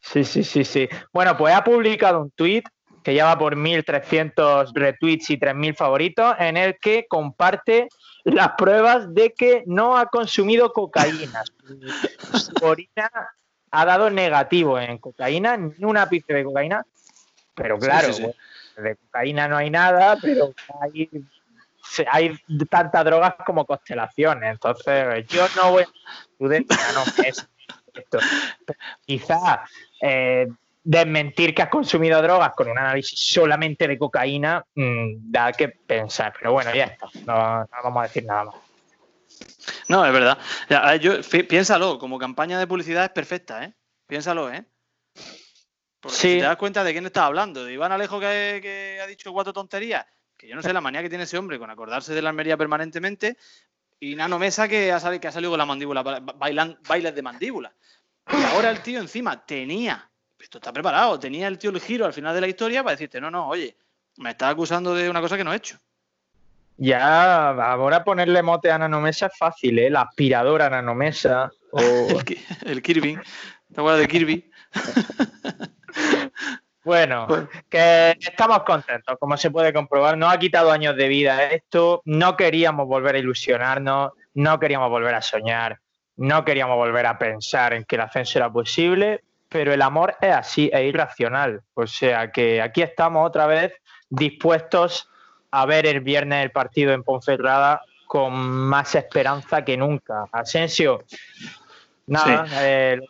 Sí, 0.00 0.24
sí, 0.24 0.44
sí, 0.44 0.64
sí. 0.64 0.88
Bueno, 1.12 1.36
pues 1.36 1.54
ha 1.54 1.64
publicado 1.64 2.20
un 2.20 2.30
tweet 2.30 2.64
que 3.04 3.12
lleva 3.12 3.38
por 3.38 3.54
1.300 3.54 4.72
retweets 4.72 5.28
y 5.28 5.36
3.000 5.36 5.76
favoritos, 5.76 6.34
en 6.38 6.56
el 6.56 6.78
que 6.78 7.06
comparte 7.06 7.88
las 8.24 8.52
pruebas 8.56 9.12
de 9.12 9.34
que 9.34 9.62
no 9.66 9.98
ha 9.98 10.06
consumido 10.06 10.72
cocaína. 10.72 11.42
Su 12.32 12.64
orina 12.64 13.10
ha 13.70 13.84
dado 13.84 14.08
negativo 14.08 14.80
en 14.80 14.96
cocaína, 14.96 15.58
ni 15.58 15.84
una 15.84 16.08
pizca 16.08 16.34
de 16.34 16.44
cocaína, 16.44 16.86
pero 17.54 17.78
claro, 17.78 18.08
de 18.08 18.96
cocaína 18.96 19.48
no 19.48 19.58
hay 19.58 19.68
nada, 19.68 20.16
pero 20.22 20.54
hay, 20.80 21.10
hay 22.10 22.38
tantas 22.70 23.04
drogas 23.04 23.34
como 23.44 23.66
constelaciones, 23.66 24.50
entonces 24.50 25.26
yo 25.28 25.44
no 25.56 25.72
voy 25.72 25.82
a... 25.82 25.86
No, 26.38 27.02
es 27.22 27.46
esto. 27.94 28.18
Quizá 29.04 29.64
eh, 30.00 30.48
desmentir 30.84 31.54
que 31.54 31.62
has 31.62 31.70
consumido 31.70 32.20
drogas 32.20 32.52
con 32.54 32.68
un 32.68 32.78
análisis 32.78 33.18
solamente 33.18 33.88
de 33.88 33.98
cocaína 33.98 34.64
mm, 34.74 35.30
da 35.32 35.50
que 35.52 35.68
pensar. 35.68 36.34
Pero 36.38 36.52
bueno, 36.52 36.72
ya 36.74 36.84
está. 36.84 37.08
No, 37.26 37.66
vamos 37.82 38.00
a 38.00 38.06
decir 38.06 38.24
nada 38.24 38.44
más. 38.44 38.54
No, 39.88 40.04
es 40.04 40.12
verdad. 40.12 40.38
yo, 41.00 41.14
piénsalo, 41.48 41.98
como 41.98 42.18
campaña 42.18 42.58
de 42.58 42.66
publicidad 42.66 43.04
es 43.04 43.10
perfecta, 43.10 43.64
¿eh? 43.64 43.72
Piénsalo, 44.06 44.52
¿eh? 44.52 44.64
Porque 46.00 46.16
si 46.18 46.38
te 46.38 46.42
das 46.42 46.56
cuenta 46.56 46.84
de 46.84 46.92
quién 46.92 47.06
está 47.06 47.24
hablando, 47.24 47.64
de 47.64 47.72
Iván 47.72 47.90
Alejo 47.90 48.20
que, 48.20 49.00
ha 49.02 49.06
dicho 49.06 49.32
cuatro 49.32 49.54
tonterías, 49.54 50.04
que 50.36 50.46
yo 50.46 50.54
no 50.54 50.62
sé 50.62 50.72
la 50.74 50.82
manía 50.82 51.02
que 51.02 51.08
tiene 51.08 51.24
ese 51.24 51.38
hombre 51.38 51.58
con 51.58 51.70
acordarse 51.70 52.12
de 52.12 52.20
la 52.20 52.28
Almería 52.28 52.58
permanentemente, 52.58 53.38
y 53.98 54.14
Nano 54.14 54.38
Mesa 54.38 54.68
que 54.68 54.92
ha 54.92 55.00
salido, 55.00 55.20
que 55.20 55.28
ha 55.28 55.32
salido 55.32 55.52
con 55.52 55.58
la 55.58 55.64
mandíbula, 55.64 56.02
bailan, 56.02 56.78
bailes 56.86 57.14
de 57.14 57.22
mandíbula. 57.22 57.72
Y 58.30 58.42
ahora 58.44 58.70
el 58.70 58.80
tío 58.80 59.00
encima 59.00 59.46
tenía 59.46 60.10
esto 60.44 60.58
está 60.58 60.72
preparado. 60.72 61.18
Tenía 61.18 61.48
el 61.48 61.58
tío 61.58 61.70
el 61.70 61.80
giro 61.80 62.04
al 62.04 62.12
final 62.12 62.34
de 62.34 62.40
la 62.40 62.48
historia 62.48 62.82
para 62.82 62.92
decirte, 62.92 63.20
no, 63.20 63.30
no, 63.30 63.48
oye, 63.48 63.76
me 64.18 64.30
estás 64.30 64.52
acusando 64.52 64.94
de 64.94 65.08
una 65.08 65.20
cosa 65.20 65.36
que 65.36 65.44
no 65.44 65.52
he 65.52 65.56
hecho. 65.56 65.78
Ya, 66.76 67.50
ahora 67.50 68.04
ponerle 68.04 68.42
mote 68.42 68.70
a 68.70 68.78
Nanomesa 68.78 69.26
es 69.26 69.38
fácil, 69.38 69.78
¿eh? 69.78 69.90
La 69.90 70.02
aspiradora 70.02 70.68
Nanomesa. 70.68 71.50
O... 71.70 71.80
el, 72.66 72.82
Kirby. 72.82 73.16
¿Te 73.72 73.80
acuerdas 73.80 74.00
de 74.00 74.08
Kirby? 74.08 74.50
Bueno, 76.84 77.26
que 77.70 78.14
estamos 78.20 78.62
contentos, 78.62 79.16
como 79.18 79.38
se 79.38 79.50
puede 79.50 79.72
comprobar. 79.72 80.18
Nos 80.18 80.30
ha 80.30 80.38
quitado 80.38 80.70
años 80.70 80.94
de 80.94 81.08
vida 81.08 81.44
esto. 81.46 82.02
No 82.04 82.36
queríamos 82.36 82.86
volver 82.86 83.14
a 83.14 83.18
ilusionarnos, 83.18 84.12
no 84.34 84.60
queríamos 84.60 84.90
volver 84.90 85.14
a 85.14 85.22
soñar, 85.22 85.80
no 86.16 86.44
queríamos 86.44 86.76
volver 86.76 87.06
a 87.06 87.18
pensar 87.18 87.72
en 87.72 87.84
que 87.84 87.96
el 87.96 88.02
ascenso 88.02 88.38
era 88.38 88.52
posible, 88.52 89.24
pero 89.54 89.72
el 89.72 89.82
amor 89.82 90.16
es 90.20 90.34
así, 90.34 90.68
es 90.72 90.82
irracional. 90.82 91.62
O 91.74 91.86
sea 91.86 92.32
que 92.32 92.60
aquí 92.60 92.82
estamos 92.82 93.24
otra 93.24 93.46
vez 93.46 93.72
dispuestos 94.10 95.08
a 95.52 95.64
ver 95.64 95.86
el 95.86 96.00
viernes 96.00 96.42
el 96.42 96.50
partido 96.50 96.92
en 96.92 97.04
Ponferrada 97.04 97.80
con 98.08 98.34
más 98.34 98.96
esperanza 98.96 99.64
que 99.64 99.76
nunca. 99.76 100.24
Asensio, 100.32 101.04
nada, 102.08 102.48
eh, 102.62 103.00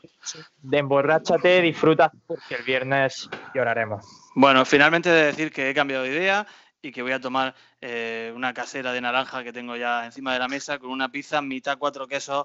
de 0.60 0.78
emborráchate, 0.78 1.62
disfruta 1.62 2.12
porque 2.26 2.56
el 2.56 2.62
viernes 2.62 3.30
lloraremos. 3.54 4.04
Bueno, 4.34 4.66
finalmente 4.66 5.08
de 5.08 5.24
decir 5.24 5.50
que 5.50 5.70
he 5.70 5.74
cambiado 5.74 6.02
de 6.02 6.10
idea 6.10 6.46
y 6.82 6.92
que 6.92 7.00
voy 7.00 7.12
a 7.12 7.20
tomar 7.20 7.54
eh, 7.80 8.34
una 8.36 8.52
casera 8.52 8.92
de 8.92 9.00
naranja 9.00 9.42
que 9.42 9.54
tengo 9.54 9.76
ya 9.76 10.04
encima 10.04 10.34
de 10.34 10.40
la 10.40 10.48
mesa 10.48 10.78
con 10.78 10.90
una 10.90 11.08
pizza, 11.08 11.40
mitad 11.40 11.78
cuatro 11.78 12.06
quesos, 12.06 12.44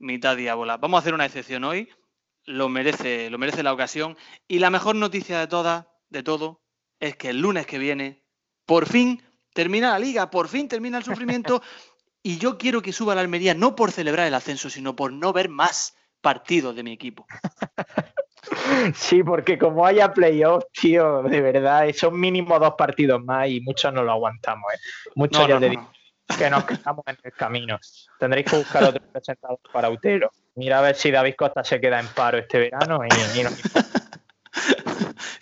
mitad 0.00 0.36
diábola. 0.36 0.76
Vamos 0.76 0.98
a 0.98 1.02
hacer 1.02 1.14
una 1.14 1.26
excepción 1.26 1.62
hoy 1.62 1.88
lo 2.48 2.68
merece, 2.68 3.30
lo 3.30 3.38
merece 3.38 3.62
la 3.62 3.72
ocasión. 3.72 4.16
Y 4.48 4.58
la 4.58 4.70
mejor 4.70 4.96
noticia 4.96 5.38
de 5.38 5.46
todas, 5.46 5.86
de 6.08 6.22
todo, 6.22 6.62
es 6.98 7.16
que 7.16 7.30
el 7.30 7.40
lunes 7.40 7.66
que 7.66 7.78
viene, 7.78 8.24
por 8.66 8.86
fin 8.86 9.22
termina 9.52 9.90
la 9.90 9.98
liga, 9.98 10.30
por 10.30 10.48
fin 10.48 10.68
termina 10.68 10.98
el 10.98 11.04
sufrimiento. 11.04 11.62
y 12.22 12.38
yo 12.38 12.58
quiero 12.58 12.82
que 12.82 12.92
suba 12.92 13.14
la 13.14 13.20
Almería 13.20 13.54
no 13.54 13.76
por 13.76 13.92
celebrar 13.92 14.26
el 14.26 14.34
ascenso, 14.34 14.70
sino 14.70 14.96
por 14.96 15.12
no 15.12 15.32
ver 15.32 15.48
más 15.48 15.96
partidos 16.20 16.74
de 16.74 16.82
mi 16.82 16.92
equipo. 16.92 17.26
Sí, 18.94 19.22
porque 19.22 19.58
como 19.58 19.84
haya 19.84 20.12
playoff, 20.12 20.64
tío, 20.72 21.22
de 21.22 21.40
verdad, 21.40 21.86
son 21.92 22.18
mínimo 22.18 22.58
dos 22.58 22.74
partidos 22.78 23.22
más 23.22 23.48
y 23.48 23.60
muchos 23.60 23.92
no 23.92 24.02
lo 24.02 24.12
aguantamos. 24.12 24.72
¿eh? 24.72 24.78
Muchos 25.14 25.46
ya 25.46 25.58
que 26.36 26.50
nos 26.50 26.64
quedamos 26.64 27.04
en 27.06 27.16
el 27.22 27.32
camino. 27.32 27.78
Tendréis 28.18 28.50
que 28.50 28.56
buscar 28.56 28.84
otro 28.84 29.02
presentador 29.12 29.60
para 29.72 29.90
Utero. 29.90 30.30
Mira 30.58 30.80
a 30.80 30.82
ver 30.82 30.96
si 30.96 31.12
David 31.12 31.34
Costa 31.38 31.62
se 31.62 31.80
queda 31.80 32.00
en 32.00 32.08
paro 32.08 32.36
este 32.36 32.58
verano 32.58 32.98
y, 33.04 33.40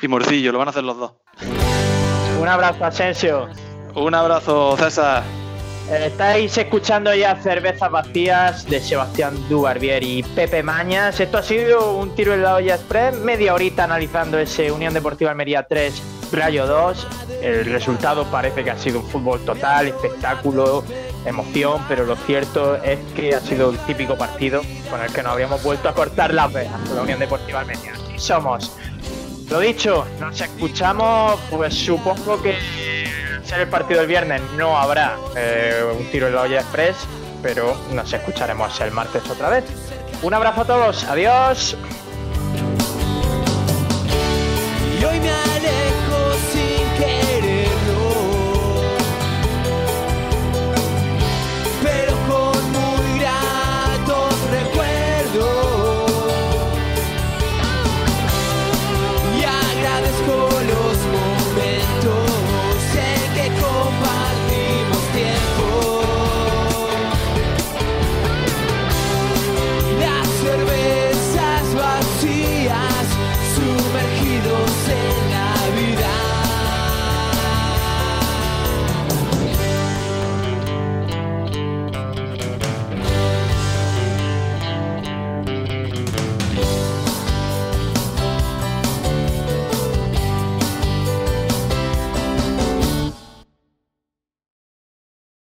y 0.04 0.08
Morcillo, 0.08 0.52
lo 0.52 0.58
van 0.58 0.68
a 0.68 0.70
hacer 0.72 0.84
los 0.84 0.98
dos. 0.98 1.12
Un 2.38 2.46
abrazo, 2.46 2.84
Asensio. 2.84 3.48
Un 3.94 4.14
abrazo, 4.14 4.76
César. 4.76 5.22
Estáis 5.90 6.58
escuchando 6.58 7.14
ya 7.14 7.34
Cervezas 7.36 7.90
Vacías 7.90 8.68
de 8.68 8.78
Sebastián 8.78 9.34
Dubarbier 9.48 10.02
y 10.02 10.22
Pepe 10.22 10.62
Mañas. 10.62 11.18
Esto 11.18 11.38
ha 11.38 11.42
sido 11.42 11.96
un 11.96 12.14
tiro 12.14 12.34
en 12.34 12.42
la 12.42 12.56
olla 12.56 12.74
express, 12.74 13.16
media 13.16 13.54
horita 13.54 13.84
analizando 13.84 14.38
ese 14.38 14.70
Unión 14.70 14.92
Deportiva 14.92 15.30
Almería 15.30 15.62
3, 15.62 16.02
Rayo 16.32 16.66
2. 16.66 17.06
El 17.40 17.64
resultado 17.64 18.24
parece 18.30 18.62
que 18.64 18.70
ha 18.70 18.76
sido 18.76 19.00
un 19.00 19.06
fútbol 19.06 19.42
total, 19.46 19.86
espectáculo, 19.86 20.84
emoción, 21.26 21.84
pero 21.88 22.04
lo 22.04 22.16
cierto 22.16 22.76
es 22.76 22.98
que 23.14 23.34
ha 23.34 23.40
sido 23.40 23.70
un 23.70 23.76
típico 23.78 24.16
partido 24.16 24.62
con 24.90 25.00
el 25.02 25.12
que 25.12 25.22
nos 25.22 25.32
habíamos 25.32 25.62
vuelto 25.62 25.88
a 25.88 25.94
cortar 25.94 26.32
las 26.32 26.52
venas 26.52 26.88
la 26.90 27.02
Unión 27.02 27.18
Deportiva 27.18 27.60
Armenia. 27.60 27.92
Así 27.94 28.18
somos. 28.18 28.72
Lo 29.50 29.60
dicho, 29.60 30.06
nos 30.18 30.40
escuchamos, 30.40 31.38
pues 31.50 31.74
supongo 31.74 32.42
que 32.42 32.56
ser 33.44 33.60
el 33.60 33.68
partido 33.68 34.00
del 34.00 34.08
viernes 34.08 34.42
no 34.56 34.76
habrá 34.76 35.16
eh, 35.36 35.84
un 35.96 36.04
tiro 36.10 36.26
en 36.26 36.34
la 36.34 36.42
olla 36.42 36.60
express, 36.60 36.96
pero 37.42 37.76
nos 37.92 38.12
escucharemos 38.12 38.80
el 38.80 38.90
martes 38.90 39.22
otra 39.30 39.50
vez. 39.50 39.64
Un 40.22 40.34
abrazo 40.34 40.62
a 40.62 40.64
todos, 40.64 41.04
adiós. 41.04 41.76